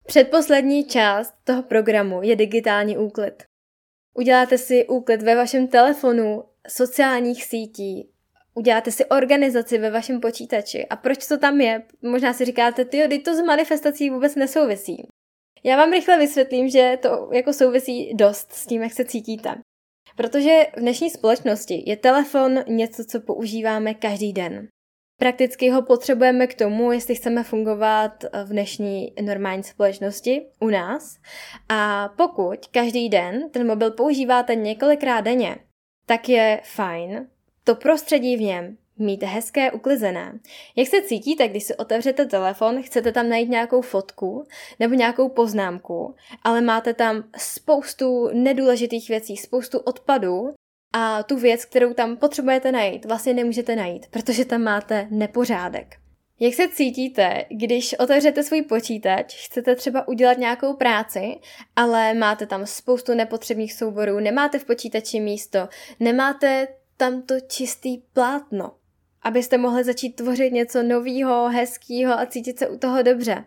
Předposlední 0.06 0.86
část 0.86 1.34
toho 1.44 1.64
programu 1.64 2.24
je 2.24 2.36
digitální 2.36 2.98
úklid. 2.98 3.44
Uděláte 4.14 4.58
si 4.58 4.88
úklid 4.88 5.22
ve 5.22 5.36
vašem 5.36 5.68
telefonu, 5.68 6.44
sociálních 6.68 7.44
sítí, 7.44 8.10
uděláte 8.54 8.92
si 8.92 9.06
organizaci 9.06 9.78
ve 9.78 9.92
vašem 9.92 10.20
počítači. 10.20 10.86
A 10.86 10.96
proč 10.96 11.28
to 11.28 11.38
tam 11.38 11.62
je? 11.62 11.84
Možná 12.02 12.34
si 12.34 12.46
říkáte, 12.46 12.86
ty, 12.86 13.08
teď 13.08 13.24
to 13.24 13.36
s 13.36 13.42
manifestací 13.42 14.10
vůbec 14.10 14.36
nesouvisí. 14.36 15.08
Já 15.64 15.78
vám 15.78 15.92
rychle 15.92 16.18
vysvětlím, 16.18 16.70
že 16.70 16.98
to 17.02 17.30
jako 17.34 17.54
souvisí 17.54 18.14
dost 18.14 18.54
s 18.54 18.66
tím, 18.66 18.82
jak 18.82 18.94
se 18.94 19.06
cítíte. 19.06 19.56
Protože 20.18 20.66
v 20.78 20.80
dnešní 20.80 21.10
společnosti 21.10 21.84
je 21.86 21.98
telefon 21.98 22.64
něco, 22.68 23.06
co 23.06 23.22
používáme 23.22 23.94
každý 23.94 24.34
den. 24.34 24.68
Prakticky 25.20 25.70
ho 25.70 25.82
potřebujeme 25.82 26.48
k 26.48 26.54
tomu, 26.54 26.92
jestli 26.92 27.16
chceme 27.16 27.44
fungovat 27.44 28.24
v 28.44 28.50
dnešní 28.50 29.14
normální 29.22 29.64
společnosti 29.64 30.46
u 30.60 30.68
nás. 30.70 31.18
A 31.70 32.10
pokud 32.18 32.68
každý 32.68 33.10
den 33.10 33.50
ten 33.52 33.68
mobil 33.68 33.92
používáte 33.92 34.56
několikrát 34.56 35.22
denně, 35.22 35.56
tak 36.06 36.30
je 36.30 36.62
fajn 36.64 37.28
to 37.64 37.76
prostředí 37.76 38.38
v 38.38 38.42
něm 38.42 38.78
mít 39.00 39.24
hezké, 39.24 39.72
uklizené. 39.72 40.40
Jak 40.76 40.88
se 40.88 41.02
cítíte, 41.02 41.48
když 41.48 41.64
si 41.64 41.76
otevřete 41.76 42.26
telefon, 42.26 42.84
chcete 42.84 43.12
tam 43.12 43.30
najít 43.30 43.50
nějakou 43.50 43.82
fotku 43.82 44.44
nebo 44.80 44.96
nějakou 44.96 45.30
poznámku, 45.30 46.16
ale 46.44 46.62
máte 46.62 46.94
tam 46.94 47.24
spoustu 47.38 48.30
nedůležitých 48.34 49.10
věcí, 49.10 49.38
spoustu 49.38 49.80
odpadů 49.80 50.54
a 50.94 51.24
tu 51.24 51.38
věc, 51.38 51.66
kterou 51.66 51.94
tam 51.94 52.18
potřebujete 52.18 52.72
najít, 52.72 53.06
vlastně 53.06 53.34
nemůžete 53.34 53.76
najít, 53.76 54.08
protože 54.08 54.46
tam 54.46 54.62
máte 54.62 55.08
nepořádek. 55.10 55.96
Jak 56.40 56.54
se 56.54 56.68
cítíte, 56.68 57.46
když 57.50 57.94
otevřete 58.00 58.44
svůj 58.44 58.62
počítač, 58.62 59.46
chcete 59.46 59.76
třeba 59.76 60.08
udělat 60.08 60.38
nějakou 60.38 60.74
práci, 60.74 61.40
ale 61.76 62.14
máte 62.14 62.46
tam 62.46 62.66
spoustu 62.66 63.14
nepotřebných 63.14 63.74
souborů, 63.74 64.20
nemáte 64.20 64.60
v 64.60 64.66
počítači 64.66 65.20
místo, 65.20 65.70
nemáte 66.00 66.68
tam 66.98 67.22
to 67.22 67.40
čistý 67.48 67.98
plátno, 67.98 68.72
abyste 69.28 69.58
mohli 69.58 69.84
začít 69.84 70.16
tvořit 70.16 70.54
něco 70.54 70.84
nového, 70.84 71.50
hezkého 71.50 72.14
a 72.14 72.26
cítit 72.26 72.60
se 72.60 72.70
u 72.70 72.78
toho 72.78 73.02
dobře. 73.02 73.46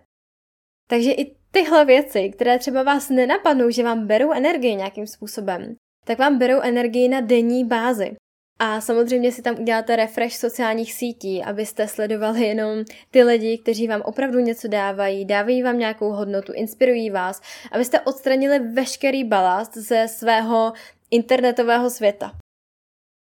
Takže 0.90 1.12
i 1.12 1.36
tyhle 1.50 1.84
věci, 1.84 2.28
které 2.28 2.58
třeba 2.58 2.82
vás 2.82 3.10
nenapadnou, 3.10 3.70
že 3.70 3.84
vám 3.84 4.06
berou 4.06 4.32
energii 4.32 4.74
nějakým 4.74 5.06
způsobem, 5.06 5.74
tak 6.04 6.18
vám 6.18 6.38
berou 6.38 6.60
energii 6.60 7.08
na 7.08 7.20
denní 7.20 7.64
bázi. 7.64 8.16
A 8.58 8.80
samozřejmě 8.80 9.32
si 9.32 9.42
tam 9.42 9.60
uděláte 9.60 9.96
refresh 9.96 10.36
sociálních 10.36 10.92
sítí, 10.92 11.42
abyste 11.44 11.88
sledovali 11.88 12.44
jenom 12.44 12.84
ty 13.10 13.22
lidi, 13.22 13.58
kteří 13.58 13.88
vám 13.88 14.02
opravdu 14.04 14.38
něco 14.38 14.68
dávají, 14.68 15.24
dávají 15.24 15.62
vám 15.62 15.78
nějakou 15.78 16.10
hodnotu, 16.10 16.52
inspirují 16.52 17.10
vás, 17.10 17.40
abyste 17.72 18.00
odstranili 18.00 18.58
veškerý 18.58 19.24
balast 19.24 19.76
ze 19.76 20.08
svého 20.08 20.72
internetového 21.10 21.90
světa. 21.90 22.39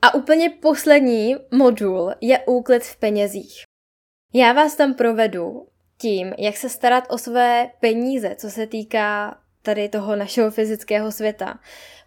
A 0.02 0.14
úplně 0.14 0.50
poslední 0.50 1.36
modul 1.50 2.12
je 2.20 2.38
úklid 2.46 2.82
v 2.84 2.96
penězích. 2.96 3.62
Já 4.34 4.52
vás 4.52 4.76
tam 4.76 4.94
provedu 4.94 5.66
tím, 5.98 6.34
jak 6.38 6.56
se 6.56 6.68
starat 6.68 7.04
o 7.10 7.18
své 7.18 7.70
peníze, 7.80 8.34
co 8.38 8.50
se 8.50 8.66
týká 8.66 9.38
tady 9.62 9.88
toho 9.88 10.16
našeho 10.16 10.50
fyzického 10.50 11.12
světa. 11.12 11.60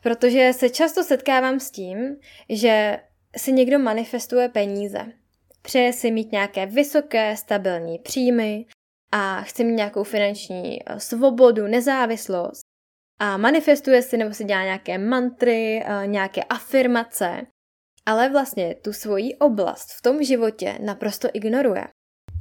Protože 0.03 0.53
se 0.53 0.69
často 0.69 1.03
setkávám 1.03 1.59
s 1.59 1.71
tím, 1.71 2.17
že 2.49 2.99
si 3.37 3.51
někdo 3.51 3.79
manifestuje 3.79 4.49
peníze. 4.49 5.05
Přeje 5.61 5.93
si 5.93 6.11
mít 6.11 6.31
nějaké 6.31 6.65
vysoké, 6.65 7.37
stabilní 7.37 7.99
příjmy 7.99 8.65
a 9.11 9.41
chce 9.41 9.63
mít 9.63 9.75
nějakou 9.75 10.03
finanční 10.03 10.79
eh, 10.85 10.99
svobodu, 10.99 11.67
nezávislost 11.67 12.61
a 13.19 13.37
manifestuje 13.37 14.01
si 14.01 14.17
nebo 14.17 14.33
si 14.33 14.43
dělá 14.43 14.63
nějaké 14.63 14.97
mantry, 14.97 15.83
eh, 15.85 16.07
nějaké 16.07 16.43
afirmace, 16.43 17.41
ale 18.05 18.29
vlastně 18.29 18.75
tu 18.81 18.93
svoji 18.93 19.35
oblast 19.35 19.91
v 19.91 20.01
tom 20.01 20.23
životě 20.23 20.77
naprosto 20.81 21.27
ignoruje. 21.33 21.87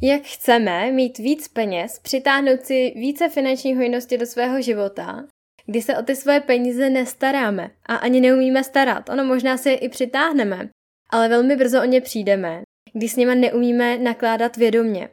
Jak 0.02 0.22
chceme 0.22 0.92
mít 0.92 1.18
víc 1.18 1.48
peněz, 1.48 1.98
přitáhnout 1.98 2.64
si 2.64 2.92
více 2.96 3.28
finanční 3.28 3.74
hojnosti 3.74 4.18
do 4.18 4.26
svého 4.26 4.62
života, 4.62 5.24
kdy 5.66 5.82
se 5.82 5.96
o 5.96 6.02
ty 6.02 6.16
svoje 6.16 6.40
peníze 6.40 6.90
nestaráme 6.90 7.70
a 7.86 7.96
ani 7.96 8.20
neumíme 8.20 8.64
starat. 8.64 9.08
Ono 9.08 9.24
možná 9.24 9.56
si 9.56 9.68
je 9.68 9.76
i 9.76 9.88
přitáhneme, 9.88 10.68
ale 11.10 11.28
velmi 11.28 11.56
brzo 11.56 11.82
o 11.82 11.84
ně 11.84 12.00
přijdeme, 12.00 12.62
když 12.92 13.12
s 13.12 13.16
nima 13.16 13.34
neumíme 13.34 13.98
nakládat 13.98 14.56
vědomně. 14.56 15.08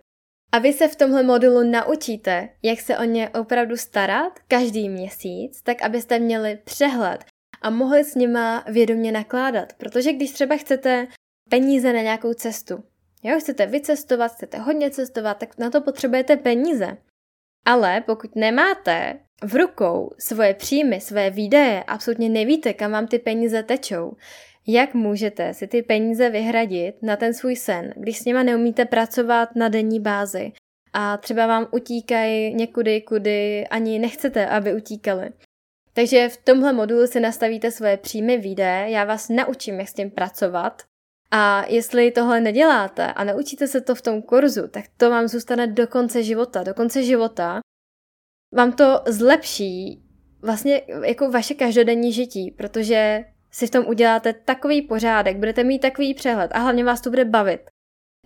A 0.51 0.59
vy 0.59 0.73
se 0.73 0.87
v 0.87 0.95
tomhle 0.95 1.23
modulu 1.23 1.63
naučíte, 1.63 2.49
jak 2.63 2.79
se 2.79 2.97
o 2.97 3.03
ně 3.03 3.29
opravdu 3.29 3.77
starat 3.77 4.39
každý 4.47 4.89
měsíc, 4.89 5.61
tak 5.61 5.81
abyste 5.81 6.19
měli 6.19 6.59
přehled 6.63 7.25
a 7.61 7.69
mohli 7.69 8.03
s 8.03 8.15
nima 8.15 8.63
vědomně 8.67 9.11
nakládat. 9.11 9.73
Protože 9.73 10.13
když 10.13 10.31
třeba 10.31 10.57
chcete 10.57 11.07
peníze 11.49 11.93
na 11.93 12.01
nějakou 12.01 12.33
cestu, 12.33 12.83
jo, 13.23 13.39
chcete 13.39 13.65
vycestovat, 13.65 14.31
chcete 14.31 14.57
hodně 14.57 14.89
cestovat, 14.91 15.37
tak 15.37 15.57
na 15.57 15.69
to 15.69 15.81
potřebujete 15.81 16.37
peníze. 16.37 16.97
Ale 17.65 18.01
pokud 18.01 18.35
nemáte 18.35 19.19
v 19.43 19.55
rukou 19.55 20.11
svoje 20.19 20.53
příjmy, 20.53 21.01
své 21.01 21.29
výdaje, 21.29 21.83
absolutně 21.83 22.29
nevíte, 22.29 22.73
kam 22.73 22.91
vám 22.91 23.07
ty 23.07 23.19
peníze 23.19 23.63
tečou, 23.63 24.15
jak 24.67 24.93
můžete 24.93 25.53
si 25.53 25.67
ty 25.67 25.81
peníze 25.81 26.29
vyhradit 26.29 27.03
na 27.03 27.15
ten 27.15 27.33
svůj 27.33 27.55
sen, 27.55 27.93
když 27.97 28.17
s 28.17 28.25
nima 28.25 28.43
neumíte 28.43 28.85
pracovat 28.85 29.55
na 29.55 29.69
denní 29.69 29.99
bázi 29.99 30.51
a 30.93 31.17
třeba 31.17 31.47
vám 31.47 31.67
utíkají 31.71 32.55
někudy, 32.55 33.01
kudy 33.01 33.67
ani 33.67 33.99
nechcete, 33.99 34.47
aby 34.47 34.73
utíkali. 34.73 35.29
Takže 35.93 36.29
v 36.29 36.37
tomhle 36.37 36.73
modulu 36.73 37.07
si 37.07 37.19
nastavíte 37.19 37.71
svoje 37.71 37.97
příjmy 37.97 38.37
výdaje, 38.37 38.91
já 38.91 39.03
vás 39.03 39.29
naučím, 39.29 39.79
jak 39.79 39.89
s 39.89 39.93
tím 39.93 40.11
pracovat. 40.11 40.83
A 41.31 41.65
jestli 41.67 42.11
tohle 42.11 42.41
neděláte 42.41 43.13
a 43.13 43.23
naučíte 43.23 43.67
se 43.67 43.81
to 43.81 43.95
v 43.95 44.01
tom 44.01 44.21
kurzu, 44.21 44.67
tak 44.67 44.85
to 44.97 45.09
vám 45.09 45.27
zůstane 45.27 45.67
do 45.67 45.87
konce 45.87 46.23
života. 46.23 46.63
Do 46.63 46.73
konce 46.73 47.03
života 47.03 47.59
vám 48.55 48.71
to 48.71 49.01
zlepší 49.07 50.03
vlastně 50.41 50.81
jako 51.03 51.31
vaše 51.31 51.53
každodenní 51.53 52.13
žití, 52.13 52.51
protože 52.51 53.25
si 53.51 53.67
v 53.67 53.71
tom 53.71 53.85
uděláte 53.87 54.33
takový 54.33 54.81
pořádek, 54.81 55.37
budete 55.37 55.63
mít 55.63 55.79
takový 55.79 56.13
přehled 56.13 56.51
a 56.53 56.59
hlavně 56.59 56.83
vás 56.83 57.01
to 57.01 57.09
bude 57.09 57.25
bavit. 57.25 57.61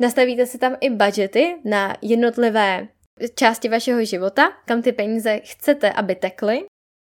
Nastavíte 0.02 0.46
si 0.46 0.58
tam 0.58 0.76
i 0.82 0.90
budgety 0.90 1.56
na 1.66 1.96
jednotlivé 2.02 2.88
části 3.36 3.70
vašeho 3.70 4.06
života, 4.06 4.52
kam 4.66 4.82
ty 4.82 4.92
peníze 4.92 5.40
chcete, 5.44 5.92
aby 5.92 6.16
tekly. 6.16 6.66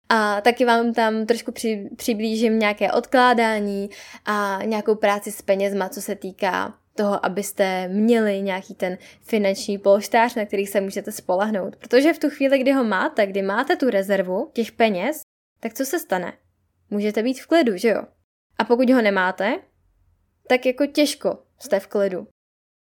A 0.09 0.41
taky 0.41 0.65
vám 0.65 0.93
tam 0.93 1.25
trošku 1.25 1.51
při, 1.51 1.89
přiblížím 1.95 2.59
nějaké 2.59 2.91
odkládání 2.91 3.89
a 4.25 4.59
nějakou 4.65 4.95
práci 4.95 5.31
s 5.31 5.41
penězma, 5.41 5.89
co 5.89 6.01
se 6.01 6.15
týká 6.15 6.73
toho, 6.95 7.25
abyste 7.25 7.87
měli 7.87 8.41
nějaký 8.41 8.75
ten 8.75 8.97
finanční 9.21 9.77
polštář, 9.77 10.35
na 10.35 10.45
který 10.45 10.65
se 10.65 10.81
můžete 10.81 11.11
spolehnout. 11.11 11.75
Protože 11.75 12.13
v 12.13 12.19
tu 12.19 12.29
chvíli, 12.29 12.59
kdy 12.59 12.71
ho 12.71 12.83
máte, 12.83 13.27
kdy 13.27 13.41
máte 13.41 13.75
tu 13.75 13.89
rezervu 13.89 14.49
těch 14.53 14.71
peněz, 14.71 15.21
tak 15.59 15.73
co 15.73 15.85
se 15.85 15.99
stane? 15.99 16.33
Můžete 16.89 17.23
být 17.23 17.39
v 17.39 17.47
klidu, 17.47 17.77
že 17.77 17.89
jo? 17.89 18.03
A 18.57 18.63
pokud 18.63 18.89
ho 18.89 19.01
nemáte, 19.01 19.59
tak 20.47 20.65
jako 20.65 20.85
těžko 20.85 21.39
jste 21.59 21.79
v 21.79 21.87
klidu. 21.87 22.27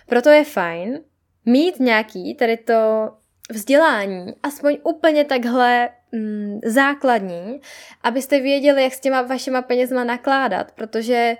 Proto 0.07 0.29
je 0.29 0.43
fajn 0.43 0.99
mít 1.45 1.79
nějaký 1.79 2.35
tady 2.35 2.57
to 2.57 3.11
vzdělání, 3.51 4.33
aspoň 4.43 4.77
úplně 4.83 5.25
takhle 5.25 5.89
mm, 6.11 6.59
základní, 6.65 7.61
abyste 8.03 8.39
věděli, 8.39 8.83
jak 8.83 8.93
s 8.93 8.99
těma 8.99 9.21
vašima 9.21 9.61
penězma 9.61 10.03
nakládat, 10.03 10.71
protože 10.71 11.35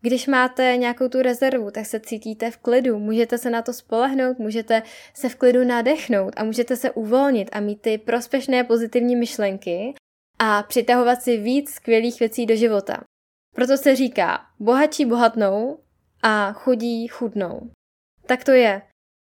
když 0.00 0.26
máte 0.26 0.76
nějakou 0.76 1.08
tu 1.08 1.22
rezervu, 1.22 1.70
tak 1.70 1.86
se 1.86 2.00
cítíte 2.00 2.50
v 2.50 2.56
klidu, 2.56 2.98
můžete 2.98 3.38
se 3.38 3.50
na 3.50 3.62
to 3.62 3.72
spolehnout, 3.72 4.38
můžete 4.38 4.82
se 5.14 5.28
v 5.28 5.36
klidu 5.36 5.64
nadechnout 5.64 6.32
a 6.36 6.44
můžete 6.44 6.76
se 6.76 6.90
uvolnit 6.90 7.48
a 7.52 7.60
mít 7.60 7.80
ty 7.80 7.98
prospešné 7.98 8.64
pozitivní 8.64 9.16
myšlenky 9.16 9.94
a 10.38 10.62
přitahovat 10.62 11.22
si 11.22 11.36
víc 11.36 11.70
skvělých 11.70 12.20
věcí 12.20 12.46
do 12.46 12.56
života. 12.56 13.04
Proto 13.54 13.76
se 13.76 13.96
říká, 13.96 14.46
bohatší 14.60 15.04
bohatnou 15.04 15.78
a 16.22 16.52
chudí 16.52 17.08
chudnou. 17.08 17.70
Tak 18.26 18.44
to 18.44 18.50
je. 18.50 18.82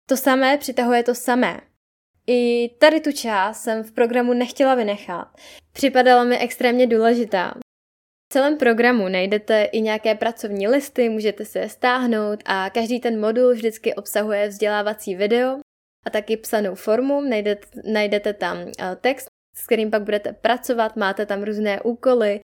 To 0.08 0.16
samé 0.16 0.58
přitahuje 0.58 1.02
to 1.02 1.14
samé. 1.14 1.60
I 2.28 2.70
tady 2.78 3.00
tu 3.00 3.12
část 3.12 3.62
jsem 3.62 3.82
v 3.82 3.92
programu 3.92 4.32
nechtěla 4.32 4.74
vynechat. 4.74 5.28
Připadala 5.72 6.24
mi 6.24 6.38
extrémně 6.38 6.86
důležitá. 6.86 7.54
V 8.30 8.32
celém 8.32 8.56
programu 8.56 9.08
najdete 9.08 9.64
i 9.64 9.80
nějaké 9.80 10.14
pracovní 10.14 10.68
listy, 10.68 11.08
můžete 11.08 11.44
se 11.44 11.58
je 11.58 11.68
stáhnout 11.68 12.42
a 12.44 12.70
každý 12.70 13.00
ten 13.00 13.20
modul 13.20 13.52
vždycky 13.52 13.94
obsahuje 13.94 14.48
vzdělávací 14.48 15.14
video 15.14 15.58
a 16.06 16.10
taky 16.10 16.36
psanou 16.36 16.74
formu. 16.74 17.20
Najdete, 17.20 17.66
najdete 17.92 18.32
tam 18.32 18.56
eh, 18.58 18.96
text, 19.00 19.26
s 19.56 19.66
kterým 19.66 19.90
pak 19.90 20.02
budete 20.02 20.32
pracovat, 20.32 20.96
máte 20.96 21.26
tam 21.26 21.42
různé 21.42 21.80
úkoly, 21.80 22.40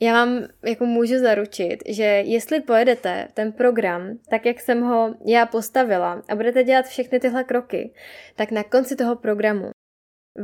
já 0.00 0.12
vám 0.12 0.48
jako 0.64 0.86
můžu 0.86 1.18
zaručit, 1.18 1.76
že 1.88 2.04
jestli 2.04 2.60
pojedete 2.60 3.28
ten 3.34 3.52
program 3.52 4.18
tak, 4.30 4.46
jak 4.46 4.60
jsem 4.60 4.82
ho 4.82 5.14
já 5.26 5.46
postavila 5.46 6.22
a 6.28 6.34
budete 6.34 6.64
dělat 6.64 6.86
všechny 6.86 7.20
tyhle 7.20 7.44
kroky, 7.44 7.94
tak 8.36 8.50
na 8.50 8.64
konci 8.64 8.96
toho 8.96 9.16
programu 9.16 9.70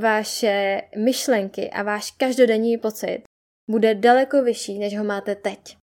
vaše 0.01 0.83
myšlenky 0.97 1.71
a 1.71 1.83
váš 1.83 2.11
každodenní 2.11 2.79
pocit 2.79 3.23
bude 3.71 3.95
daleko 3.95 4.43
vyšší, 4.43 4.79
než 4.79 4.99
ho 4.99 5.05
máte 5.05 5.35
teď. 5.35 5.77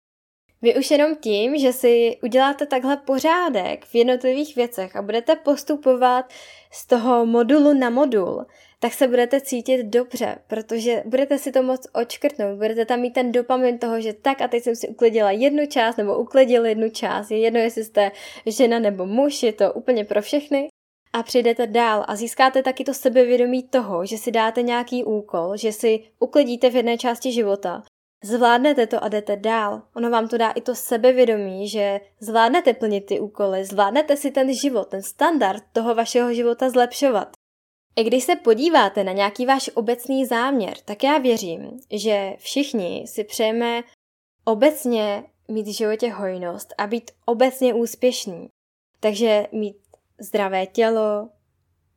Vy 0.62 0.74
už 0.74 0.90
jenom 0.90 1.16
tím, 1.16 1.58
že 1.58 1.72
si 1.72 2.16
uděláte 2.22 2.66
takhle 2.66 2.96
pořádek 2.96 3.84
v 3.84 3.94
jednotlivých 3.94 4.56
věcech 4.56 4.96
a 4.96 5.02
budete 5.02 5.36
postupovat 5.36 6.32
z 6.72 6.86
toho 6.86 7.26
modulu 7.26 7.74
na 7.74 7.90
modul, 7.90 8.46
tak 8.78 8.92
se 8.92 9.08
budete 9.08 9.40
cítit 9.40 9.82
dobře, 9.82 10.38
protože 10.46 11.02
budete 11.06 11.38
si 11.38 11.52
to 11.52 11.62
moc 11.62 11.86
očkrtnout, 11.92 12.56
budete 12.56 12.84
tam 12.84 13.00
mít 13.00 13.10
ten 13.12 13.32
dopamin 13.32 13.78
toho, 13.78 14.00
že 14.00 14.12
tak 14.12 14.40
a 14.40 14.48
teď 14.48 14.62
jsem 14.62 14.76
si 14.76 14.88
uklidila 14.88 15.30
jednu 15.30 15.66
část 15.66 15.96
nebo 15.96 16.18
uklidil 16.18 16.66
jednu 16.66 16.90
část, 16.90 17.30
je 17.30 17.38
jedno, 17.38 17.60
jestli 17.60 17.84
jste 17.84 18.10
žena 18.46 18.78
nebo 18.78 19.06
muž, 19.06 19.42
je 19.42 19.52
to 19.52 19.72
úplně 19.72 20.04
pro 20.04 20.22
všechny. 20.22 20.68
A 21.12 21.22
přijdete 21.22 21.66
dál 21.66 22.04
a 22.08 22.16
získáte 22.16 22.62
taky 22.62 22.84
to 22.84 22.94
sebevědomí 22.94 23.62
toho, 23.62 24.06
že 24.06 24.18
si 24.18 24.30
dáte 24.30 24.62
nějaký 24.62 25.04
úkol, 25.04 25.56
že 25.56 25.72
si 25.72 26.00
uklidíte 26.18 26.70
v 26.70 26.76
jedné 26.76 26.98
části 26.98 27.32
života 27.32 27.82
Zvládnete 28.24 28.86
to 28.86 29.04
a 29.04 29.08
jdete 29.08 29.36
dál. 29.36 29.82
Ono 29.96 30.10
vám 30.10 30.28
to 30.28 30.38
dá 30.38 30.50
i 30.50 30.60
to 30.60 30.74
sebevědomí, 30.74 31.68
že 31.68 32.00
zvládnete 32.20 32.74
plnit 32.74 33.06
ty 33.06 33.20
úkoly, 33.20 33.64
zvládnete 33.64 34.16
si 34.16 34.30
ten 34.30 34.54
život, 34.54 34.88
ten 34.88 35.02
standard 35.02 35.62
toho 35.72 35.94
vašeho 35.94 36.34
života 36.34 36.70
zlepšovat. 36.70 37.28
I 37.96 38.04
když 38.04 38.24
se 38.24 38.36
podíváte 38.36 39.04
na 39.04 39.12
nějaký 39.12 39.46
váš 39.46 39.70
obecný 39.74 40.26
záměr, 40.26 40.74
tak 40.84 41.02
já 41.02 41.18
věřím, 41.18 41.80
že 41.90 42.36
všichni 42.38 43.04
si 43.06 43.24
přejeme 43.24 43.82
obecně 44.44 45.24
mít 45.48 45.66
v 45.66 45.76
životě 45.76 46.12
hojnost 46.12 46.74
a 46.78 46.86
být 46.86 47.10
obecně 47.24 47.74
úspěšný. 47.74 48.48
Takže 49.00 49.46
mít 49.52 49.76
zdravé 50.20 50.66
tělo, 50.66 51.28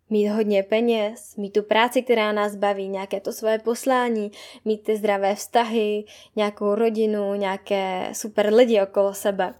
mít 0.09 0.27
hodně 0.27 0.63
peněz, 0.63 1.35
mít 1.35 1.53
tu 1.53 1.63
práci, 1.63 2.01
která 2.01 2.31
nás 2.31 2.55
baví, 2.55 2.87
nějaké 2.87 3.19
to 3.19 3.33
svoje 3.33 3.59
poslání, 3.59 4.31
mít 4.65 4.83
ty 4.83 4.95
zdravé 4.95 5.35
vztahy, 5.35 6.03
nějakou 6.35 6.75
rodinu, 6.75 7.33
nějaké 7.33 8.09
super 8.13 8.53
lidi 8.53 8.81
okolo 8.81 9.13
sebe. 9.13 9.53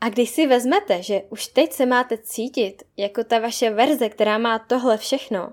A 0.00 0.08
když 0.08 0.30
si 0.30 0.46
vezmete, 0.46 1.02
že 1.02 1.22
už 1.30 1.46
teď 1.46 1.72
se 1.72 1.86
máte 1.86 2.18
cítit 2.18 2.82
jako 2.96 3.24
ta 3.24 3.38
vaše 3.38 3.70
verze, 3.70 4.08
která 4.08 4.38
má 4.38 4.58
tohle 4.58 4.98
všechno, 4.98 5.52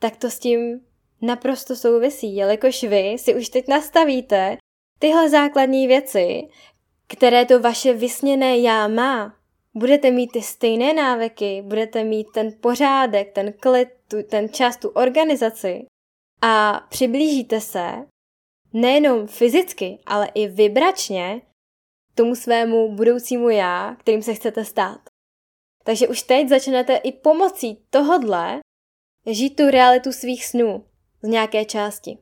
tak 0.00 0.16
to 0.16 0.30
s 0.30 0.38
tím 0.38 0.80
naprosto 1.22 1.76
souvisí, 1.76 2.36
jelikož 2.36 2.82
vy 2.84 3.16
si 3.18 3.34
už 3.34 3.48
teď 3.48 3.68
nastavíte 3.68 4.56
tyhle 4.98 5.30
základní 5.30 5.86
věci, 5.86 6.48
které 7.06 7.44
to 7.44 7.60
vaše 7.60 7.92
vysněné 7.92 8.58
já 8.58 8.88
má, 8.88 9.37
budete 9.78 10.10
mít 10.10 10.32
ty 10.32 10.42
stejné 10.42 10.94
návyky, 10.94 11.62
budete 11.66 12.04
mít 12.04 12.26
ten 12.34 12.52
pořádek, 12.60 13.32
ten 13.32 13.52
klid, 13.52 13.88
tu, 14.08 14.22
ten 14.22 14.48
čas, 14.48 14.76
tu 14.76 14.88
organizaci 14.88 15.86
a 16.42 16.80
přiblížíte 16.88 17.60
se 17.60 17.92
nejenom 18.72 19.26
fyzicky, 19.26 19.98
ale 20.06 20.28
i 20.34 20.46
vibračně 20.46 21.42
tomu 22.14 22.34
svému 22.34 22.96
budoucímu 22.96 23.50
já, 23.50 23.96
kterým 24.00 24.22
se 24.22 24.34
chcete 24.34 24.64
stát. 24.64 25.00
Takže 25.84 26.08
už 26.08 26.22
teď 26.22 26.48
začnete 26.48 26.96
i 26.96 27.12
pomocí 27.12 27.84
tohodle 27.90 28.60
žít 29.26 29.56
tu 29.56 29.70
realitu 29.70 30.12
svých 30.12 30.46
snů 30.46 30.84
z 31.22 31.28
nějaké 31.28 31.64
části. 31.64 32.18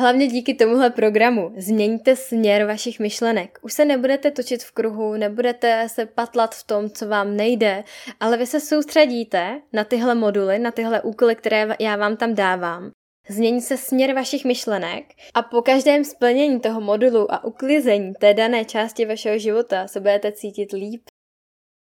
Hlavně 0.00 0.26
díky 0.26 0.54
tomuhle 0.54 0.90
programu 0.90 1.52
změníte 1.56 2.16
směr 2.16 2.66
vašich 2.66 3.00
myšlenek. 3.00 3.58
Už 3.62 3.72
se 3.72 3.84
nebudete 3.84 4.30
točit 4.30 4.62
v 4.62 4.72
kruhu, 4.72 5.14
nebudete 5.14 5.88
se 5.88 6.06
patlat 6.06 6.54
v 6.54 6.66
tom, 6.66 6.90
co 6.90 7.08
vám 7.08 7.36
nejde, 7.36 7.84
ale 8.20 8.36
vy 8.36 8.46
se 8.46 8.60
soustředíte 8.60 9.60
na 9.72 9.84
tyhle 9.84 10.14
moduly, 10.14 10.58
na 10.58 10.70
tyhle 10.70 11.02
úkoly, 11.02 11.36
které 11.36 11.76
já 11.80 11.96
vám 11.96 12.16
tam 12.16 12.34
dávám. 12.34 12.90
Změní 13.28 13.60
se 13.60 13.76
směr 13.76 14.14
vašich 14.14 14.44
myšlenek 14.44 15.04
a 15.34 15.42
po 15.42 15.62
každém 15.62 16.04
splnění 16.04 16.60
toho 16.60 16.80
modulu 16.80 17.32
a 17.32 17.44
uklizení 17.44 18.12
té 18.20 18.34
dané 18.34 18.64
části 18.64 19.06
vašeho 19.06 19.38
života 19.38 19.88
se 19.88 20.00
budete 20.00 20.32
cítit 20.32 20.72
líp. 20.72 21.02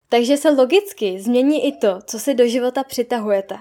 Takže 0.09 0.37
se 0.37 0.49
logicky 0.49 1.19
změní 1.19 1.67
i 1.67 1.71
to, 1.71 1.99
co 2.05 2.19
si 2.19 2.33
do 2.33 2.47
života 2.47 2.83
přitahujete. 2.83 3.55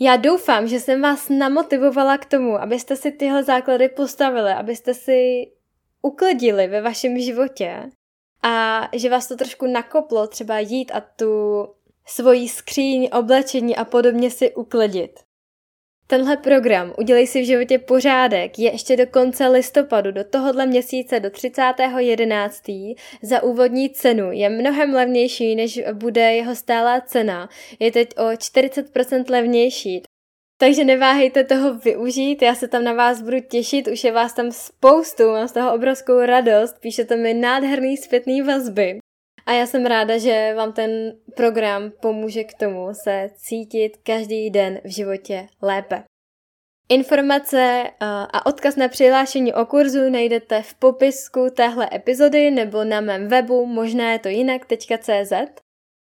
Já 0.00 0.16
doufám, 0.16 0.68
že 0.68 0.80
jsem 0.80 1.02
vás 1.02 1.28
namotivovala 1.28 2.18
k 2.18 2.24
tomu, 2.24 2.56
abyste 2.56 2.96
si 2.96 3.12
tyhle 3.12 3.44
základy 3.44 3.88
postavili, 3.88 4.52
abyste 4.52 4.94
si 4.94 5.50
uklidili 6.02 6.66
ve 6.66 6.80
vašem 6.80 7.20
životě 7.20 7.90
a 8.42 8.88
že 8.92 9.10
vás 9.10 9.28
to 9.28 9.36
trošku 9.36 9.66
nakoplo 9.66 10.26
třeba 10.26 10.58
jít 10.58 10.90
a 10.94 11.00
tu 11.00 11.66
svoji 12.06 12.48
skříň, 12.48 13.08
oblečení 13.12 13.76
a 13.76 13.84
podobně 13.84 14.30
si 14.30 14.54
uklidit. 14.54 15.23
Tenhle 16.06 16.36
program 16.36 16.92
Udělej 16.98 17.26
si 17.26 17.42
v 17.42 17.46
životě 17.46 17.78
pořádek 17.78 18.58
je 18.58 18.72
ještě 18.72 18.96
do 18.96 19.06
konce 19.06 19.48
listopadu, 19.48 20.12
do 20.12 20.24
tohohle 20.24 20.66
měsíce, 20.66 21.20
do 21.20 21.28
30.11. 21.28 22.94
za 23.22 23.42
úvodní 23.42 23.90
cenu. 23.90 24.32
Je 24.32 24.48
mnohem 24.48 24.94
levnější, 24.94 25.54
než 25.54 25.80
bude 25.92 26.34
jeho 26.34 26.54
stálá 26.54 27.00
cena. 27.00 27.48
Je 27.78 27.92
teď 27.92 28.08
o 28.18 28.22
40% 28.22 29.24
levnější. 29.30 30.02
Takže 30.58 30.84
neváhejte 30.84 31.44
toho 31.44 31.74
využít, 31.74 32.42
já 32.42 32.54
se 32.54 32.68
tam 32.68 32.84
na 32.84 32.92
vás 32.92 33.22
budu 33.22 33.40
těšit, 33.40 33.88
už 33.88 34.04
je 34.04 34.12
vás 34.12 34.32
tam 34.32 34.52
spoustu, 34.52 35.22
mám 35.22 35.48
z 35.48 35.52
toho 35.52 35.74
obrovskou 35.74 36.20
radost, 36.20 36.76
píšete 36.80 37.16
mi 37.16 37.34
nádherný 37.34 37.96
zpětný 37.96 38.42
vazby. 38.42 38.98
A 39.46 39.52
já 39.52 39.66
jsem 39.66 39.86
ráda, 39.86 40.18
že 40.18 40.54
vám 40.56 40.72
ten 40.72 40.90
program 41.36 41.92
pomůže 42.00 42.44
k 42.44 42.54
tomu 42.54 42.88
se 42.92 43.30
cítit 43.36 43.96
každý 44.02 44.50
den 44.50 44.80
v 44.84 44.88
životě 44.88 45.46
lépe. 45.62 46.02
Informace 46.88 47.84
eh, 47.84 48.06
a 48.32 48.46
odkaz 48.46 48.76
na 48.76 48.88
přihlášení 48.88 49.54
o 49.54 49.66
kurzu 49.66 50.10
najdete 50.10 50.62
v 50.62 50.74
popisku 50.74 51.46
téhle 51.56 51.88
epizody 51.92 52.50
nebo 52.50 52.84
na 52.84 53.00
mém 53.00 53.28
webu 53.28 53.66
možná 53.66 54.12
je 54.12 54.18
to 54.18 54.28
jinak.cz. 54.28 55.32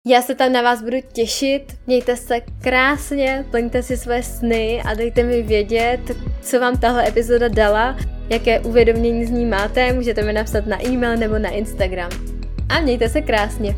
Já 0.07 0.23
se 0.23 0.35
tam 0.35 0.53
na 0.53 0.63
vás 0.63 0.83
budu 0.83 0.97
těšit, 1.13 1.63
mějte 1.87 2.17
se 2.17 2.41
krásně, 2.63 3.45
plňte 3.51 3.83
si 3.83 3.97
své 3.97 4.23
sny 4.23 4.83
a 4.87 4.95
dejte 4.95 5.23
mi 5.23 5.43
vědět, 5.43 6.01
co 6.43 6.61
vám 6.61 6.81
tahle 6.81 7.09
epizoda 7.09 7.49
dala, 7.49 7.97
jaké 8.31 8.61
uvědomění 8.61 9.25
z 9.25 9.31
ní 9.31 9.47
máte, 9.47 9.93
můžete 9.93 10.23
mi 10.23 10.33
napsat 10.33 10.67
na 10.67 10.87
e-mail 10.87 11.17
nebo 11.17 11.39
na 11.39 11.51
Instagram 11.51 12.34
a 12.69 12.81
mějte 12.81 13.09
se 13.09 13.23
krásně. 13.23 13.77